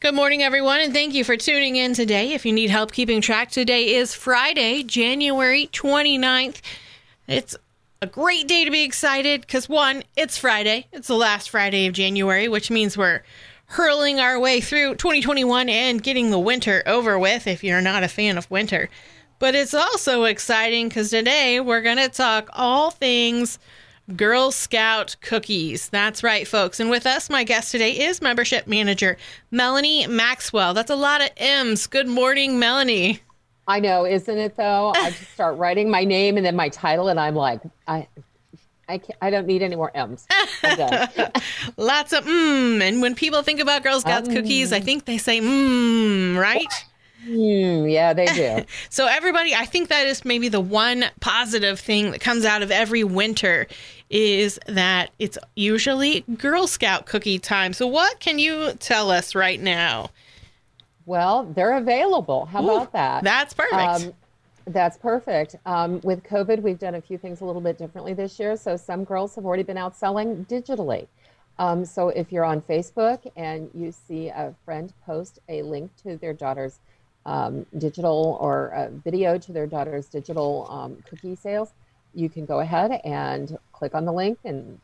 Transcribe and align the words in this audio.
Good 0.00 0.14
morning, 0.14 0.44
everyone, 0.44 0.78
and 0.78 0.92
thank 0.92 1.12
you 1.12 1.24
for 1.24 1.36
tuning 1.36 1.74
in 1.74 1.92
today. 1.92 2.32
If 2.32 2.46
you 2.46 2.52
need 2.52 2.70
help 2.70 2.92
keeping 2.92 3.20
track, 3.20 3.50
today 3.50 3.96
is 3.96 4.14
Friday, 4.14 4.84
January 4.84 5.68
29th. 5.72 6.60
It's 7.26 7.56
a 8.00 8.06
great 8.06 8.46
day 8.46 8.64
to 8.64 8.70
be 8.70 8.84
excited 8.84 9.40
because, 9.40 9.68
one, 9.68 10.04
it's 10.16 10.38
Friday. 10.38 10.86
It's 10.92 11.08
the 11.08 11.16
last 11.16 11.50
Friday 11.50 11.88
of 11.88 11.94
January, 11.94 12.46
which 12.46 12.70
means 12.70 12.96
we're 12.96 13.24
hurling 13.66 14.20
our 14.20 14.38
way 14.38 14.60
through 14.60 14.94
2021 14.94 15.68
and 15.68 16.00
getting 16.00 16.30
the 16.30 16.38
winter 16.38 16.84
over 16.86 17.18
with 17.18 17.48
if 17.48 17.64
you're 17.64 17.80
not 17.80 18.04
a 18.04 18.08
fan 18.08 18.38
of 18.38 18.48
winter. 18.52 18.88
But 19.40 19.56
it's 19.56 19.74
also 19.74 20.24
exciting 20.24 20.88
because 20.88 21.10
today 21.10 21.58
we're 21.58 21.82
going 21.82 21.96
to 21.96 22.08
talk 22.08 22.48
all 22.52 22.92
things 22.92 23.58
Girl 24.16 24.50
Scout 24.50 25.16
cookies. 25.20 25.90
That's 25.90 26.22
right, 26.22 26.48
folks. 26.48 26.80
And 26.80 26.88
with 26.88 27.06
us, 27.06 27.28
my 27.28 27.44
guest 27.44 27.72
today 27.72 27.92
is 27.92 28.22
membership 28.22 28.66
manager 28.66 29.18
Melanie 29.50 30.06
Maxwell. 30.06 30.72
That's 30.72 30.90
a 30.90 30.96
lot 30.96 31.20
of 31.20 31.30
M's. 31.36 31.86
Good 31.86 32.08
morning, 32.08 32.58
Melanie. 32.58 33.20
I 33.66 33.80
know, 33.80 34.06
isn't 34.06 34.38
it 34.38 34.56
though? 34.56 34.92
I 34.96 35.10
just 35.10 35.30
start 35.34 35.58
writing 35.58 35.90
my 35.90 36.04
name 36.04 36.38
and 36.38 36.46
then 36.46 36.56
my 36.56 36.70
title, 36.70 37.08
and 37.08 37.20
I'm 37.20 37.34
like, 37.34 37.60
I, 37.86 38.08
I, 38.88 38.96
can't, 38.96 39.18
I 39.20 39.28
don't 39.28 39.46
need 39.46 39.62
any 39.62 39.76
more 39.76 39.94
M's. 39.94 40.26
Lots 41.76 42.14
of 42.14 42.24
mmm. 42.24 42.80
And 42.80 43.02
when 43.02 43.14
people 43.14 43.42
think 43.42 43.60
about 43.60 43.82
Girl 43.82 44.00
Scouts 44.00 44.28
um, 44.28 44.34
cookies, 44.34 44.72
I 44.72 44.80
think 44.80 45.04
they 45.04 45.18
say 45.18 45.40
mmm, 45.40 46.40
right? 46.40 46.72
Mm, 47.26 47.92
yeah, 47.92 48.12
they 48.12 48.26
do. 48.26 48.64
so 48.90 49.06
everybody, 49.06 49.54
I 49.54 49.66
think 49.66 49.88
that 49.88 50.06
is 50.06 50.24
maybe 50.24 50.48
the 50.48 50.60
one 50.60 51.04
positive 51.20 51.78
thing 51.78 52.12
that 52.12 52.20
comes 52.20 52.44
out 52.44 52.62
of 52.62 52.70
every 52.70 53.04
winter 53.04 53.66
is 54.10 54.58
that 54.66 55.10
it's 55.18 55.38
usually 55.54 56.20
Girl 56.38 56.66
Scout 56.66 57.06
cookie 57.06 57.38
time. 57.38 57.72
So, 57.72 57.86
what 57.86 58.20
can 58.20 58.38
you 58.38 58.72
tell 58.78 59.10
us 59.10 59.34
right 59.34 59.60
now? 59.60 60.10
Well, 61.06 61.44
they're 61.44 61.76
available. 61.76 62.46
How 62.46 62.62
Ooh, 62.62 62.70
about 62.70 62.92
that? 62.92 63.24
That's 63.24 63.54
perfect. 63.54 63.74
Um, 63.74 64.12
that's 64.66 64.98
perfect. 64.98 65.56
Um, 65.64 66.00
with 66.02 66.22
COVID, 66.24 66.60
we've 66.60 66.78
done 66.78 66.94
a 66.94 67.00
few 67.00 67.16
things 67.16 67.40
a 67.40 67.44
little 67.44 67.62
bit 67.62 67.78
differently 67.78 68.12
this 68.12 68.38
year. 68.38 68.56
So, 68.56 68.76
some 68.76 69.04
girls 69.04 69.34
have 69.34 69.44
already 69.44 69.62
been 69.62 69.78
out 69.78 69.96
selling 69.96 70.44
digitally. 70.46 71.06
Um, 71.58 71.84
so, 71.84 72.08
if 72.08 72.32
you're 72.32 72.44
on 72.44 72.60
Facebook 72.62 73.30
and 73.36 73.70
you 73.74 73.92
see 73.92 74.28
a 74.28 74.54
friend 74.64 74.92
post 75.04 75.38
a 75.48 75.62
link 75.62 75.90
to 76.02 76.16
their 76.16 76.32
daughter's 76.32 76.78
um, 77.26 77.66
digital 77.76 78.38
or 78.40 78.68
a 78.68 78.90
video 78.90 79.36
to 79.38 79.52
their 79.52 79.66
daughter's 79.66 80.06
digital 80.06 80.66
um, 80.70 80.96
cookie 81.08 81.36
sales, 81.36 81.72
you 82.18 82.28
can 82.28 82.44
go 82.44 82.60
ahead 82.60 83.00
and 83.04 83.56
click 83.72 83.94
on 83.94 84.04
the 84.04 84.12
link 84.12 84.38
and 84.44 84.80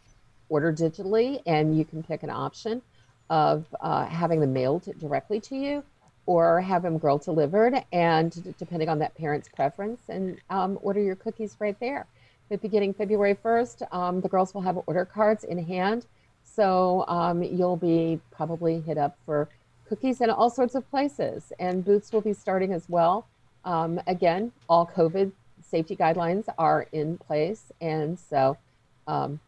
order 0.48 0.72
digitally, 0.72 1.42
and 1.46 1.76
you 1.76 1.84
can 1.84 2.02
pick 2.02 2.22
an 2.22 2.30
option 2.30 2.80
of 3.28 3.66
uh, 3.80 4.06
having 4.06 4.40
them 4.40 4.52
mailed 4.52 4.88
directly 4.98 5.40
to 5.40 5.56
you 5.56 5.82
or 6.26 6.60
have 6.60 6.82
them 6.82 6.96
girl 6.96 7.18
delivered, 7.18 7.74
and 7.92 8.54
depending 8.58 8.88
on 8.88 8.98
that 8.98 9.14
parent's 9.14 9.48
preference, 9.48 10.00
and 10.08 10.38
um, 10.48 10.78
order 10.80 11.02
your 11.02 11.16
cookies 11.16 11.56
right 11.58 11.78
there. 11.80 12.06
But 12.48 12.62
beginning 12.62 12.94
February 12.94 13.34
1st, 13.34 13.92
um, 13.92 14.20
the 14.20 14.28
girls 14.28 14.54
will 14.54 14.62
have 14.62 14.78
order 14.86 15.04
cards 15.04 15.44
in 15.44 15.58
hand. 15.58 16.06
So 16.44 17.04
um, 17.08 17.42
you'll 17.42 17.76
be 17.76 18.20
probably 18.30 18.80
hit 18.80 18.96
up 18.96 19.16
for 19.26 19.48
cookies 19.88 20.20
in 20.20 20.30
all 20.30 20.50
sorts 20.50 20.74
of 20.74 20.88
places. 20.90 21.52
And 21.58 21.84
booths 21.84 22.12
will 22.12 22.20
be 22.20 22.32
starting 22.32 22.72
as 22.72 22.88
well. 22.88 23.26
Um, 23.64 24.00
again, 24.06 24.52
all 24.68 24.86
COVID 24.86 25.32
safety 25.70 25.96
guidelines 25.96 26.46
are 26.58 26.86
in 26.92 27.18
place, 27.18 27.72
and 27.80 28.18
so 28.18 28.56
um, 29.06 29.40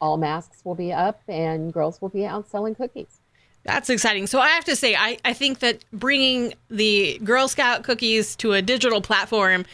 all 0.00 0.16
masks 0.16 0.64
will 0.64 0.74
be 0.74 0.92
up, 0.92 1.20
and 1.28 1.72
girls 1.72 2.00
will 2.00 2.08
be 2.08 2.26
out 2.26 2.48
selling 2.48 2.74
cookies. 2.74 3.20
That's 3.64 3.88
exciting. 3.88 4.26
So 4.26 4.40
I 4.40 4.48
have 4.48 4.64
to 4.64 4.74
say, 4.74 4.96
I, 4.96 5.18
I 5.24 5.32
think 5.32 5.60
that 5.60 5.84
bringing 5.92 6.54
the 6.68 7.18
Girl 7.22 7.46
Scout 7.46 7.84
cookies 7.84 8.34
to 8.36 8.52
a 8.54 8.62
digital 8.62 9.00
platform, 9.00 9.64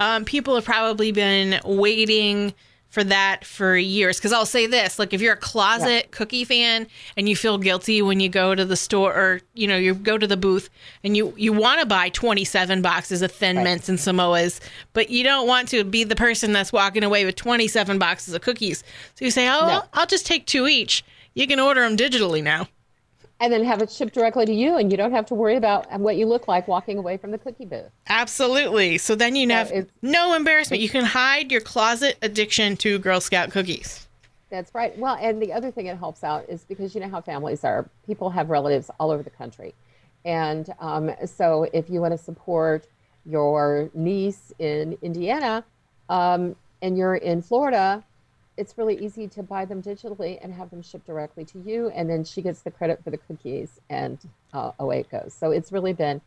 um, 0.00 0.24
people 0.24 0.54
have 0.54 0.64
probably 0.64 1.12
been 1.12 1.60
waiting 1.64 2.52
for 2.88 3.04
that 3.04 3.44
for 3.44 3.76
years. 3.76 4.18
Because 4.18 4.32
I'll 4.32 4.46
say 4.46 4.66
this: 4.66 4.98
like, 4.98 5.12
if 5.12 5.20
you're 5.20 5.34
a 5.34 5.36
closet 5.36 5.88
yeah. 5.88 6.10
cookie 6.10 6.44
fan 6.44 6.86
and 7.16 7.28
you 7.28 7.36
feel 7.36 7.58
guilty 7.58 8.02
when 8.02 8.20
you 8.20 8.28
go 8.28 8.54
to 8.54 8.64
the 8.64 8.76
store 8.76 9.12
or 9.12 9.40
you 9.54 9.66
know 9.66 9.76
you 9.76 9.94
go 9.94 10.18
to 10.18 10.26
the 10.26 10.36
booth 10.36 10.70
and 11.04 11.16
you 11.16 11.32
you 11.36 11.52
want 11.52 11.80
to 11.80 11.86
buy 11.86 12.08
27 12.08 12.82
boxes 12.82 13.22
of 13.22 13.30
Thin 13.30 13.56
right. 13.56 13.64
Mints 13.64 13.88
and 13.88 13.98
Samoas, 13.98 14.60
but 14.92 15.10
you 15.10 15.24
don't 15.24 15.46
want 15.46 15.68
to 15.68 15.84
be 15.84 16.04
the 16.04 16.16
person 16.16 16.52
that's 16.52 16.72
walking 16.72 17.04
away 17.04 17.24
with 17.24 17.36
27 17.36 17.98
boxes 17.98 18.34
of 18.34 18.42
cookies. 18.42 18.82
So 19.14 19.24
you 19.24 19.30
say, 19.30 19.48
"Oh, 19.48 19.66
no. 19.66 19.82
I'll 19.92 20.06
just 20.06 20.26
take 20.26 20.46
two 20.46 20.66
each." 20.66 21.04
You 21.34 21.46
can 21.46 21.60
order 21.60 21.82
them 21.82 21.96
digitally 21.96 22.42
now 22.42 22.66
and 23.40 23.52
then 23.52 23.64
have 23.64 23.80
it 23.82 23.90
shipped 23.90 24.14
directly 24.14 24.44
to 24.46 24.52
you 24.52 24.76
and 24.76 24.90
you 24.90 24.96
don't 24.96 25.12
have 25.12 25.26
to 25.26 25.34
worry 25.34 25.56
about 25.56 25.90
what 26.00 26.16
you 26.16 26.26
look 26.26 26.48
like 26.48 26.66
walking 26.66 26.98
away 26.98 27.16
from 27.16 27.30
the 27.30 27.38
cookie 27.38 27.64
booth. 27.64 27.90
Absolutely. 28.08 28.98
So 28.98 29.14
then 29.14 29.36
you 29.36 29.48
so 29.48 29.54
have 29.54 29.86
no 30.02 30.34
embarrassment. 30.34 30.82
You 30.82 30.88
can 30.88 31.04
hide 31.04 31.52
your 31.52 31.60
closet 31.60 32.16
addiction 32.22 32.76
to 32.78 32.98
girl 32.98 33.20
scout 33.20 33.50
cookies. 33.50 34.06
That's 34.50 34.74
right. 34.74 34.96
Well 34.98 35.16
and 35.20 35.40
the 35.40 35.52
other 35.52 35.70
thing 35.70 35.86
it 35.86 35.98
helps 35.98 36.24
out 36.24 36.48
is 36.48 36.64
because 36.64 36.94
you 36.94 37.00
know 37.00 37.08
how 37.08 37.20
families 37.20 37.64
are. 37.64 37.88
People 38.06 38.30
have 38.30 38.50
relatives 38.50 38.90
all 38.98 39.10
over 39.10 39.22
the 39.22 39.30
country. 39.30 39.74
And 40.24 40.68
um, 40.80 41.12
so 41.26 41.68
if 41.72 41.88
you 41.88 42.00
want 42.00 42.12
to 42.12 42.18
support 42.18 42.86
your 43.28 43.90
niece 43.94 44.52
in 44.58 44.96
indiana 45.02 45.64
um, 46.08 46.56
and 46.82 46.96
you're 46.96 47.16
in 47.16 47.42
florida 47.42 48.02
it's 48.58 48.76
really 48.76 48.96
easy 48.98 49.28
to 49.28 49.42
buy 49.42 49.64
them 49.64 49.82
digitally 49.82 50.38
and 50.42 50.52
have 50.52 50.70
them 50.70 50.82
shipped 50.82 51.06
directly 51.06 51.44
to 51.46 51.58
you. 51.60 51.88
And 51.90 52.10
then 52.10 52.24
she 52.24 52.42
gets 52.42 52.60
the 52.60 52.70
credit 52.70 53.02
for 53.04 53.10
the 53.10 53.16
cookies 53.16 53.80
and 53.88 54.18
uh, 54.52 54.72
away 54.78 55.00
it 55.00 55.10
goes. 55.10 55.32
So 55.32 55.52
it's 55.52 55.72
really 55.72 55.92
been 55.92 56.20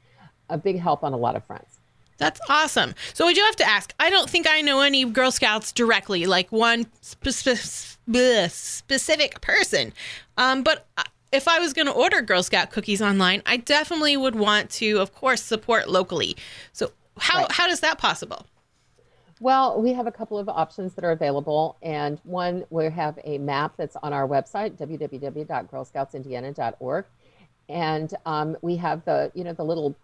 a 0.49 0.57
big 0.57 0.79
help 0.79 1.03
on 1.03 1.13
a 1.13 1.17
lot 1.17 1.35
of 1.35 1.43
fronts. 1.43 1.79
That's 2.17 2.39
awesome. 2.49 2.93
So 3.13 3.25
we 3.25 3.33
do 3.33 3.41
have 3.41 3.55
to 3.57 3.67
ask. 3.67 3.93
I 3.99 4.09
don't 4.09 4.29
think 4.29 4.47
I 4.49 4.61
know 4.61 4.81
any 4.81 5.03
Girl 5.05 5.31
Scouts 5.31 5.71
directly, 5.71 6.25
like 6.25 6.51
one 6.51 6.85
spe- 7.01 7.27
bleh, 8.07 8.51
specific 8.51 9.41
person. 9.41 9.91
Um, 10.37 10.61
but 10.61 10.85
uh, 10.97 11.03
if 11.31 11.47
I 11.47 11.59
was 11.59 11.73
going 11.73 11.87
to 11.87 11.93
order 11.93 12.21
Girl 12.21 12.43
Scout 12.43 12.69
cookies 12.69 13.01
online, 13.01 13.41
I 13.45 13.57
definitely 13.57 14.17
would 14.17 14.35
want 14.35 14.69
to, 14.71 14.99
of 14.99 15.13
course, 15.13 15.41
support 15.41 15.89
locally. 15.89 16.37
So 16.73 16.91
how 17.17 17.39
right. 17.39 17.51
how 17.51 17.67
is 17.67 17.79
that 17.79 17.97
possible? 17.97 18.45
Well, 19.41 19.81
we 19.81 19.91
have 19.93 20.05
a 20.05 20.11
couple 20.11 20.37
of 20.37 20.47
options 20.47 20.93
that 20.93 21.03
are 21.03 21.09
available, 21.09 21.75
and 21.81 22.21
one 22.25 22.63
we 22.69 22.91
have 22.91 23.17
a 23.23 23.39
map 23.39 23.73
that's 23.75 23.95
on 24.03 24.13
our 24.13 24.27
website 24.27 24.77
www.girlscoutsindiana.org, 24.77 27.05
and 27.67 28.13
um, 28.27 28.55
we 28.61 28.75
have 28.75 29.03
the 29.03 29.31
you 29.33 29.43
know 29.43 29.53
the 29.53 29.63
little 29.63 29.95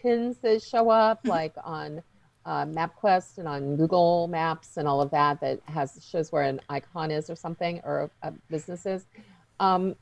pins 0.00 0.36
that 0.42 0.62
show 0.62 0.90
up 0.90 1.18
mm-hmm. 1.18 1.30
like 1.30 1.54
on 1.64 2.04
uh, 2.46 2.66
MapQuest 2.66 3.38
and 3.38 3.48
on 3.48 3.74
Google 3.74 4.28
Maps 4.28 4.76
and 4.76 4.86
all 4.86 5.00
of 5.00 5.10
that 5.10 5.40
that 5.40 5.58
has 5.64 6.06
shows 6.08 6.30
where 6.30 6.44
an 6.44 6.60
icon 6.68 7.10
is 7.10 7.28
or 7.28 7.34
something 7.34 7.80
or 7.82 8.12
a, 8.22 8.28
a 8.28 8.32
business 8.48 8.86
is. 8.86 9.06
Um, 9.58 9.96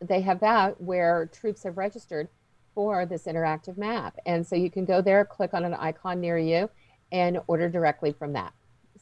they 0.00 0.22
have 0.22 0.40
that 0.40 0.80
where 0.80 1.26
troops 1.26 1.64
have 1.64 1.76
registered 1.76 2.28
for 2.74 3.04
this 3.04 3.24
interactive 3.24 3.76
map, 3.76 4.18
and 4.24 4.46
so 4.46 4.56
you 4.56 4.70
can 4.70 4.86
go 4.86 5.02
there, 5.02 5.22
click 5.26 5.52
on 5.52 5.66
an 5.66 5.74
icon 5.74 6.18
near 6.18 6.38
you 6.38 6.70
and 7.12 7.38
order 7.46 7.68
directly 7.68 8.10
from 8.12 8.32
that. 8.32 8.52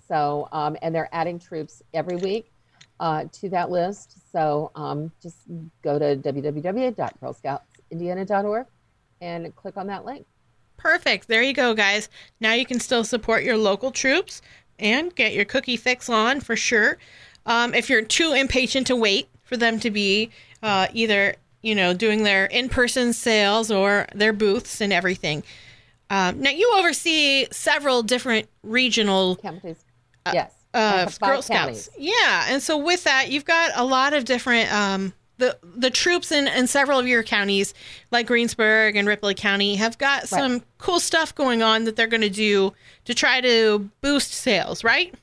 So, 0.07 0.49
um, 0.53 0.77
and 0.83 0.95
they're 0.95 1.09
adding 1.13 1.39
troops 1.39 1.83
every 1.95 2.17
week 2.17 2.53
uh, 2.99 3.25
to 3.33 3.49
that 3.51 3.71
list. 3.71 4.19
So 4.31 4.71
um, 4.75 5.11
just 5.23 5.39
go 5.83 5.99
to 5.99 6.17
www.girlscoutsindiana.org 6.17 8.67
and 9.23 9.55
click 9.57 9.77
on 9.77 9.87
that 9.87 10.05
link. 10.05 10.27
Perfect. 10.77 11.29
There 11.29 11.43
you 11.43 11.53
go, 11.53 11.75
guys. 11.75 12.09
Now 12.41 12.55
you 12.55 12.67
can 12.67 12.81
still 12.81 13.05
support 13.05 13.45
your 13.45 13.57
local 13.57 13.91
troops 13.91 14.43
and 14.79 15.15
get 15.15 15.35
your 15.35 15.45
cookie 15.45 15.77
fix 15.77 16.09
on 16.09 16.41
for 16.41 16.57
sure. 16.57 16.97
Um, 17.47 17.75
if 17.75 17.91
you're 17.91 18.03
too 18.03 18.33
impatient 18.33 18.87
to 18.89 18.97
wait 18.97 19.29
for 19.45 19.57
them 19.57 19.79
to 19.81 19.91
be 19.91 20.31
uh, 20.63 20.89
either, 20.93 21.37
you 21.63 21.75
know, 21.75 21.95
doing 21.95 22.25
their 22.25 22.45
in 22.47 22.69
person 22.69 23.13
sales 23.13 23.71
or 23.71 24.07
their 24.15 24.33
booths 24.33 24.81
and 24.81 24.93
everything, 24.93 25.43
um, 26.11 26.41
now 26.41 26.51
you 26.51 26.73
oversee 26.77 27.47
several 27.53 28.03
different 28.03 28.49
regional 28.63 29.37
counties. 29.37 29.85
Uh, 30.27 30.33
yes. 30.35 30.55
Uh, 30.75 31.05
Girl 31.21 31.43
Scouts. 31.43 31.49
Counties. 31.49 31.91
Yeah, 31.97 32.47
and 32.49 32.63
so 32.63 32.77
with 32.77 33.05
that, 33.05 33.31
you've 33.31 33.45
got 33.45 33.73
a 33.75 33.85
lot 33.85 34.13
of 34.13 34.25
different 34.25 34.73
um, 34.73 35.13
the 35.39 35.57
the 35.63 35.91
troops 35.91 36.31
in, 36.31 36.47
in 36.49 36.67
several 36.67 36.99
of 36.99 37.07
your 37.09 37.23
counties, 37.23 37.75
like 38.11 38.27
Greensburg 38.27 38.97
and 38.97 39.09
Ripley 39.09 39.35
County, 39.35 39.77
have 39.77 39.99
got 39.99 40.29
some 40.29 40.53
right. 40.53 40.63
cool 40.79 41.01
stuff 41.01 41.35
going 41.35 41.63
on 41.63 41.85
that 41.85 41.97
they're 41.97 42.07
going 42.07 42.21
to 42.21 42.31
do 42.31 42.73
to 43.05 43.15
try 43.15 43.41
to 43.41 43.91
boost 44.01 44.33
sales. 44.33 44.85
Right. 44.85 45.15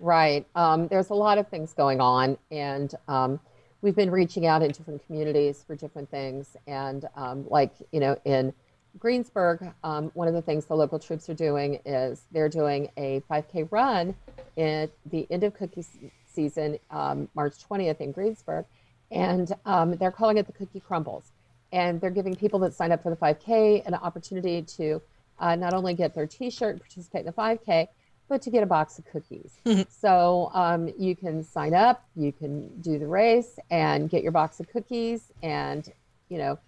Right. 0.00 0.46
Um, 0.54 0.88
there's 0.88 1.10
a 1.10 1.14
lot 1.14 1.38
of 1.38 1.48
things 1.48 1.72
going 1.72 2.00
on, 2.00 2.36
and 2.50 2.92
um, 3.06 3.38
we've 3.80 3.94
been 3.94 4.10
reaching 4.10 4.46
out 4.46 4.62
in 4.62 4.70
different 4.72 5.04
communities 5.06 5.62
for 5.64 5.76
different 5.76 6.10
things, 6.10 6.56
and 6.66 7.04
um, 7.16 7.46
like 7.48 7.72
you 7.92 8.00
know 8.00 8.16
in 8.24 8.52
Greensburg, 8.98 9.72
um, 9.82 10.10
one 10.14 10.28
of 10.28 10.34
the 10.34 10.42
things 10.42 10.66
the 10.66 10.74
local 10.76 10.98
troops 10.98 11.28
are 11.28 11.34
doing 11.34 11.80
is 11.84 12.22
they're 12.30 12.48
doing 12.48 12.88
a 12.96 13.22
5K 13.30 13.68
run 13.70 14.14
at 14.56 14.90
the 15.06 15.26
end 15.30 15.44
of 15.44 15.54
cookie 15.54 15.84
season, 16.26 16.78
um, 16.90 17.28
March 17.34 17.54
20th 17.68 18.00
in 18.00 18.12
Greensburg, 18.12 18.64
and 19.10 19.52
um, 19.66 19.96
they're 19.96 20.10
calling 20.12 20.38
it 20.38 20.46
the 20.46 20.52
Cookie 20.52 20.80
Crumbles. 20.80 21.32
and 21.72 22.00
they're 22.00 22.10
giving 22.10 22.36
people 22.36 22.60
that 22.60 22.72
sign 22.72 22.92
up 22.92 23.02
for 23.02 23.10
the 23.10 23.16
5K 23.16 23.84
an 23.86 23.94
opportunity 23.94 24.62
to 24.62 25.02
uh, 25.40 25.56
not 25.56 25.74
only 25.74 25.94
get 25.94 26.14
their 26.14 26.26
T-shirt, 26.26 26.70
and 26.74 26.80
participate 26.80 27.20
in 27.20 27.26
the 27.26 27.32
5K, 27.32 27.88
but 28.28 28.40
to 28.42 28.50
get 28.50 28.62
a 28.62 28.66
box 28.66 28.98
of 28.98 29.04
cookies. 29.06 29.58
so 29.90 30.50
um, 30.54 30.88
you 30.96 31.16
can 31.16 31.42
sign 31.42 31.74
up, 31.74 32.04
you 32.14 32.32
can 32.32 32.80
do 32.80 32.98
the 32.98 33.06
race, 33.06 33.58
and 33.70 34.08
get 34.08 34.22
your 34.22 34.32
box 34.32 34.60
of 34.60 34.68
cookies, 34.68 35.32
and 35.42 35.92
you 36.28 36.38
know, 36.38 36.58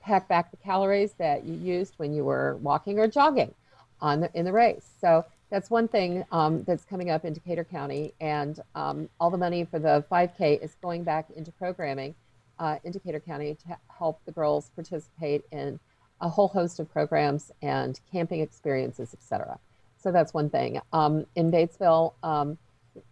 pack 0.00 0.28
back 0.28 0.50
the 0.50 0.56
calories 0.56 1.12
that 1.14 1.44
you 1.44 1.54
used 1.54 1.94
when 1.96 2.12
you 2.12 2.24
were 2.24 2.56
walking 2.62 2.98
or 2.98 3.06
jogging 3.06 3.54
on 4.00 4.20
the, 4.20 4.30
in 4.34 4.44
the 4.44 4.52
race. 4.52 4.88
So 5.00 5.24
that's 5.50 5.68
one 5.68 5.88
thing 5.88 6.24
um, 6.30 6.62
that's 6.62 6.84
coming 6.84 7.10
up 7.10 7.24
in 7.24 7.32
Decatur 7.32 7.64
County, 7.64 8.14
and 8.20 8.60
um, 8.74 9.08
all 9.18 9.30
the 9.30 9.38
money 9.38 9.64
for 9.64 9.78
the 9.78 10.04
5K 10.10 10.62
is 10.62 10.76
going 10.80 11.02
back 11.02 11.28
into 11.34 11.50
programming 11.52 12.14
uh, 12.58 12.76
in 12.84 12.92
Decatur 12.92 13.20
County 13.20 13.56
to 13.66 13.76
help 13.88 14.24
the 14.24 14.32
girls 14.32 14.70
participate 14.74 15.44
in 15.50 15.80
a 16.20 16.28
whole 16.28 16.48
host 16.48 16.78
of 16.78 16.90
programs 16.90 17.50
and 17.62 18.00
camping 18.12 18.40
experiences, 18.40 19.12
etc. 19.12 19.58
So 19.96 20.12
that's 20.12 20.32
one 20.32 20.50
thing. 20.50 20.80
Um, 20.92 21.26
in 21.34 21.50
Batesville, 21.50 22.14
um, 22.22 22.58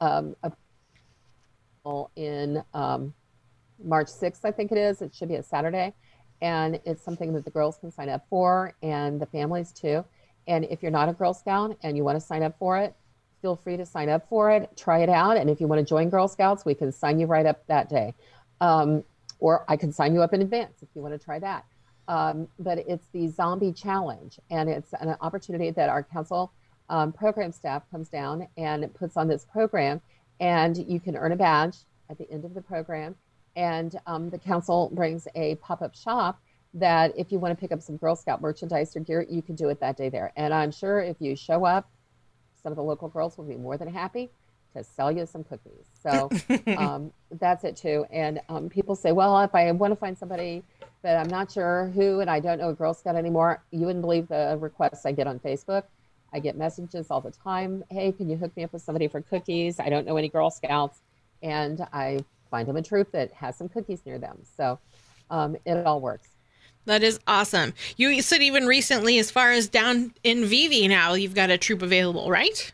um, 0.01 0.37
in 2.17 2.63
um, 2.75 3.15
March 3.83 4.09
6th, 4.09 4.45
I 4.45 4.51
think 4.51 4.73
it 4.73 4.79
is. 4.79 5.03
It 5.03 5.15
should 5.15 5.29
be 5.29 5.37
a 5.37 5.43
Saturday, 5.43 5.95
and 6.41 6.81
it's 6.85 7.03
something 7.03 7.33
that 7.35 7.45
the 7.45 7.51
girls 7.51 7.79
can 7.79 7.91
sign 7.91 8.09
up 8.09 8.27
for, 8.29 8.75
and 8.83 9.21
the 9.21 9.27
families 9.27 9.73
too. 9.73 10.05
And 10.47 10.65
if 10.65 10.83
you're 10.83 10.91
not 10.91 11.09
a 11.09 11.13
Girl 11.13 11.35
Scout 11.35 11.77
and 11.83 11.97
you 11.97 12.05
want 12.05 12.17
to 12.17 12.25
sign 12.25 12.43
up 12.43 12.59
for 12.59 12.79
it, 12.79 12.95
feel 13.43 13.57
free 13.57 13.77
to 13.77 13.87
sign 13.87 14.09
up 14.09 14.29
for 14.29 14.51
it, 14.51 14.71
try 14.77 15.03
it 15.03 15.09
out. 15.09 15.37
And 15.37 15.51
if 15.51 15.61
you 15.61 15.69
want 15.69 15.81
to 15.81 15.85
join 15.85 16.09
Girl 16.09 16.27
Scouts, 16.27 16.65
we 16.65 16.75
can 16.75 16.91
sign 16.91 17.21
you 17.21 17.27
right 17.27 17.47
up 17.47 17.67
that 17.67 17.89
day. 17.89 18.15
Um, 18.61 19.05
or 19.41 19.65
I 19.69 19.77
can 19.77 19.93
sign 19.93 20.15
you 20.15 20.23
up 20.23 20.33
in 20.33 20.43
advance 20.43 20.83
if 20.83 20.89
you 20.95 21.03
want 21.03 21.15
to 21.15 21.25
try 21.25 21.39
that. 21.39 21.65
Um, 22.09 22.49
but 22.59 22.79
it's 22.79 23.07
the 23.13 23.29
Zombie 23.29 23.73
Challenge, 23.73 24.41
and 24.51 24.69
it's 24.69 24.95
an 24.95 25.15
opportunity 25.21 25.71
that 25.71 25.91
our 25.91 26.03
council 26.03 26.53
um, 26.89 27.13
program 27.13 27.53
staff 27.53 27.83
comes 27.91 28.09
down 28.09 28.49
and 28.57 28.93
puts 28.95 29.17
on 29.17 29.29
this 29.29 29.45
program, 29.45 30.01
and 30.41 30.77
you 30.77 31.01
can 31.01 31.17
earn 31.17 31.33
a 31.33 31.37
badge 31.37 31.77
at 32.09 32.17
the 32.17 32.29
end 32.31 32.47
of 32.47 32.55
the 32.55 32.63
program. 32.63 33.15
And 33.57 33.99
um, 34.07 34.31
the 34.31 34.39
council 34.39 34.91
brings 34.93 35.27
a 35.35 35.57
pop 35.57 35.83
up 35.83 35.95
shop 35.95 36.41
that 36.75 37.13
if 37.17 37.33
you 37.33 37.39
want 37.39 37.57
to 37.57 37.61
pick 37.61 37.73
up 37.73 37.83
some 37.83 37.97
Girl 37.97 38.15
Scout 38.15 38.41
merchandise 38.41 38.95
or 38.95 39.01
gear, 39.01 39.27
you 39.29 39.43
can 39.43 39.55
do 39.55 39.69
it 39.69 39.81
that 39.81 39.97
day 39.97 40.09
there. 40.09 40.33
And 40.37 40.53
I'm 40.53 40.71
sure 40.71 41.01
if 41.01 41.17
you 41.21 41.35
show 41.35 41.65
up, 41.65 41.91
some 42.63 42.73
of 42.73 42.77
the 42.77 42.83
local 42.83 43.09
girls 43.09 43.37
will 43.39 43.45
be 43.45 43.57
more 43.57 43.77
than 43.77 43.93
happy 43.93 44.31
to 44.75 44.85
sell 44.85 45.11
you 45.11 45.27
some 45.27 45.45
cookies. 45.45 45.87
So 46.03 46.29
um, 46.77 47.13
that's 47.31 47.65
it 47.65 47.77
too. 47.77 48.05
And 48.11 48.41
um, 48.49 48.69
people 48.69 48.95
say, 48.95 49.13
well, 49.13 49.41
if 49.41 49.55
I 49.55 49.71
want 49.73 49.93
to 49.93 49.97
find 49.97 50.17
somebody, 50.17 50.63
but 51.03 51.17
I'm 51.17 51.29
not 51.29 51.51
sure 51.51 51.91
who, 51.95 52.21
and 52.21 52.29
I 52.29 52.41
don't 52.41 52.59
know 52.59 52.71
a 52.71 52.75
Girl 52.75 52.95
Scout 52.95 53.17
anymore, 53.17 53.63
you 53.71 53.87
wouldn't 53.87 54.03
believe 54.03 54.29
the 54.29 54.59
requests 54.61 55.07
I 55.07 55.13
get 55.13 55.27
on 55.27 55.39
Facebook. 55.39 55.85
I 56.33 56.41
get 56.41 56.57
messages 56.57 57.07
all 57.11 57.23
the 57.23 57.31
time. 57.31 57.85
Hey, 57.91 58.13
can 58.13 58.29
you 58.29 58.37
hook 58.37 58.55
me 58.57 58.65
up 58.65 58.73
with 58.73 58.83
somebody 58.83 59.09
for 59.09 59.23
cookies? 59.23 59.81
I 59.81 59.89
don't 59.89 60.07
know 60.07 60.17
any 60.17 60.29
Girl 60.29 60.51
Scouts. 60.51 61.01
And 61.43 61.87
I 61.93 62.25
find 62.51 62.69
them 62.69 62.77
a 62.77 62.83
troop 62.83 63.13
that 63.13 63.33
has 63.33 63.57
some 63.57 63.69
cookies 63.69 64.05
near 64.05 64.19
them. 64.19 64.39
So 64.57 64.79
um, 65.31 65.57
it 65.65 65.87
all 65.87 66.01
works. 66.01 66.29
That 66.85 67.03
is 67.03 67.21
awesome. 67.27 67.75
You 67.97 68.23
said 68.23 68.41
even 68.43 68.67
recently, 68.67 69.19
as 69.19 69.31
far 69.31 69.53
as 69.53 69.69
down 69.69 70.15
in 70.25 70.45
Vevay 70.45 70.89
now, 70.89 71.13
you've 71.15 71.35
got 71.35 71.51
a 71.51 71.59
troop 71.59 71.83
available, 71.83 72.31
right? 72.31 72.73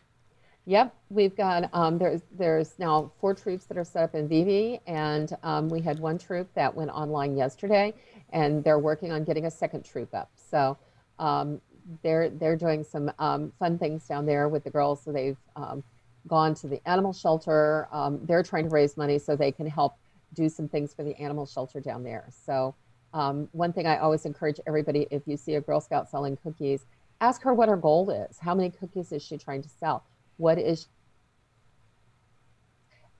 Yep, 0.67 0.95
we've 1.09 1.35
got 1.35 1.69
um, 1.73 1.97
there's 1.97 2.21
there's 2.31 2.79
now 2.79 3.11
four 3.19 3.35
troops 3.35 3.65
that 3.65 3.77
are 3.77 3.83
set 3.83 4.03
up 4.03 4.15
in 4.15 4.27
Vevay, 4.27 4.79
and 4.87 5.35
um, 5.43 5.69
we 5.69 5.79
had 5.79 5.99
one 5.99 6.17
troop 6.17 6.47
that 6.55 6.73
went 6.73 6.89
online 6.89 7.37
yesterday, 7.37 7.93
and 8.31 8.63
they're 8.63 8.79
working 8.79 9.11
on 9.11 9.23
getting 9.23 9.45
a 9.45 9.51
second 9.51 9.85
troop 9.85 10.13
up. 10.15 10.31
So 10.35 10.77
um, 11.19 11.61
they're 12.01 12.29
they're 12.29 12.55
doing 12.55 12.83
some 12.83 13.11
um, 13.19 13.51
fun 13.59 13.77
things 13.77 14.07
down 14.07 14.25
there 14.25 14.49
with 14.49 14.63
the 14.63 14.71
girls. 14.71 15.03
So 15.03 15.11
they've 15.11 15.37
um, 15.55 15.83
gone 16.27 16.53
to 16.55 16.67
the 16.67 16.81
animal 16.87 17.13
shelter. 17.13 17.87
Um, 17.91 18.19
they're 18.23 18.43
trying 18.43 18.65
to 18.65 18.69
raise 18.69 18.97
money 18.97 19.19
so 19.19 19.35
they 19.35 19.51
can 19.51 19.67
help 19.67 19.97
do 20.33 20.49
some 20.49 20.67
things 20.67 20.93
for 20.93 21.03
the 21.03 21.15
animal 21.17 21.45
shelter 21.45 21.79
down 21.79 22.03
there. 22.03 22.27
So 22.45 22.75
um, 23.13 23.47
one 23.51 23.71
thing 23.71 23.87
I 23.87 23.97
always 23.97 24.25
encourage 24.25 24.59
everybody 24.67 25.07
if 25.11 25.23
you 25.25 25.37
see 25.37 25.55
a 25.55 25.61
Girl 25.61 25.79
Scout 25.79 26.09
selling 26.09 26.37
cookies, 26.37 26.85
ask 27.21 27.41
her 27.43 27.53
what 27.53 27.69
her 27.69 27.77
goal 27.77 28.09
is. 28.09 28.39
How 28.39 28.53
many 28.53 28.69
cookies 28.69 29.11
is 29.11 29.21
she 29.23 29.37
trying 29.37 29.61
to 29.61 29.69
sell? 29.69 30.03
What 30.37 30.57
is 30.57 30.87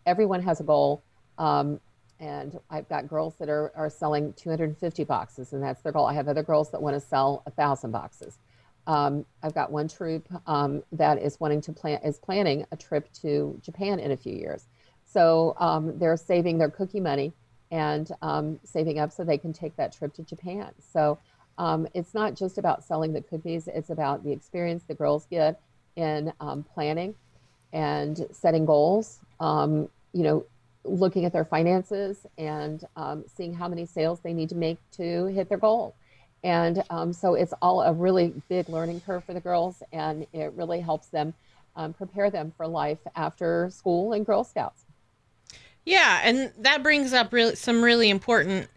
everyone 0.06 0.42
has 0.42 0.60
a 0.60 0.64
goal. 0.64 1.04
Um, 1.38 1.80
and 2.20 2.58
I've 2.70 2.88
got 2.88 3.08
girls 3.08 3.36
that 3.40 3.50
are, 3.50 3.74
are 3.76 3.90
selling 3.90 4.34
250 4.34 5.04
boxes, 5.04 5.52
and 5.52 5.62
that's 5.62 5.82
their 5.82 5.92
goal. 5.92 6.06
I 6.06 6.14
have 6.14 6.28
other 6.28 6.44
girls 6.44 6.72
that 6.72 6.82
want 6.82 6.96
to 6.96 7.00
sell 7.00 7.44
a 7.46 7.52
thousand 7.52 7.92
boxes. 7.92 8.38
Um, 8.88 9.26
I've 9.42 9.54
got 9.54 9.72
one 9.72 9.88
troop 9.88 10.28
um, 10.46 10.84
that 10.92 11.18
is 11.18 11.40
wanting 11.40 11.62
to 11.62 11.74
plan 11.74 12.00
is 12.04 12.20
planning 12.20 12.66
a 12.72 12.78
trip 12.78 13.12
to 13.22 13.60
Japan 13.64 14.00
in 14.00 14.12
a 14.12 14.18
few 14.18 14.36
years. 14.36 14.66
So 15.04 15.56
um, 15.60 15.98
they're 15.98 16.18
saving 16.18 16.58
their 16.58 16.70
cookie 16.70 17.00
money 17.00 17.34
and 17.72 18.12
um, 18.22 18.60
saving 18.64 19.00
up 19.00 19.12
so 19.12 19.24
they 19.24 19.38
can 19.38 19.54
take 19.54 19.76
that 19.78 19.96
trip 19.96 20.14
to 20.16 20.24
Japan. 20.24 20.72
So 20.80 21.18
um, 21.58 21.88
it's 21.94 22.14
not 22.14 22.36
just 22.36 22.58
about 22.58 22.84
selling 22.84 23.14
the 23.14 23.22
cookies, 23.22 23.68
it's 23.68 23.90
about 23.90 24.24
the 24.24 24.32
experience 24.32 24.84
the 24.84 24.94
girls 24.94 25.26
get 25.30 25.60
in 25.96 26.32
um, 26.40 26.64
planning 26.64 27.16
and 27.74 28.28
setting 28.32 28.66
goals, 28.66 29.20
you 29.40 29.90
know, 30.14 30.46
looking 30.84 31.26
at 31.26 31.34
their 31.34 31.46
finances 31.46 32.26
and 32.38 32.84
seeing 33.36 33.54
how 33.54 33.68
many 33.68 33.86
sales 33.86 34.20
they 34.20 34.34
need 34.34 34.50
to 34.50 34.56
make 34.56 34.78
to 34.92 35.26
hit 35.26 35.50
their 35.50 35.58
goal. 35.58 35.96
And 36.44 36.84
um, 36.90 37.12
so 37.12 37.34
it's 37.34 37.54
all 37.62 37.82
a 37.82 37.94
really 37.94 38.34
big 38.50 38.70
learning 38.70 39.02
curve 39.02 39.24
for 39.24 39.34
the 39.34 39.40
girls, 39.40 39.82
and 39.92 40.28
it 40.32 40.54
really 40.54 40.80
helps 40.80 41.08
them 41.08 41.34
prepare 41.98 42.30
them 42.30 42.54
for 42.56 42.68
life 42.68 43.00
after 43.16 43.70
school 43.70 44.14
and 44.14 44.26
Girl 44.26 44.44
Scouts. 44.44 44.86
Yeah, 45.86 46.22
and 46.24 46.52
that 46.60 46.82
brings 46.82 47.14
up 47.14 47.32
really 47.32 47.56
some 47.56 47.84
really 47.84 48.10
important 48.10 48.70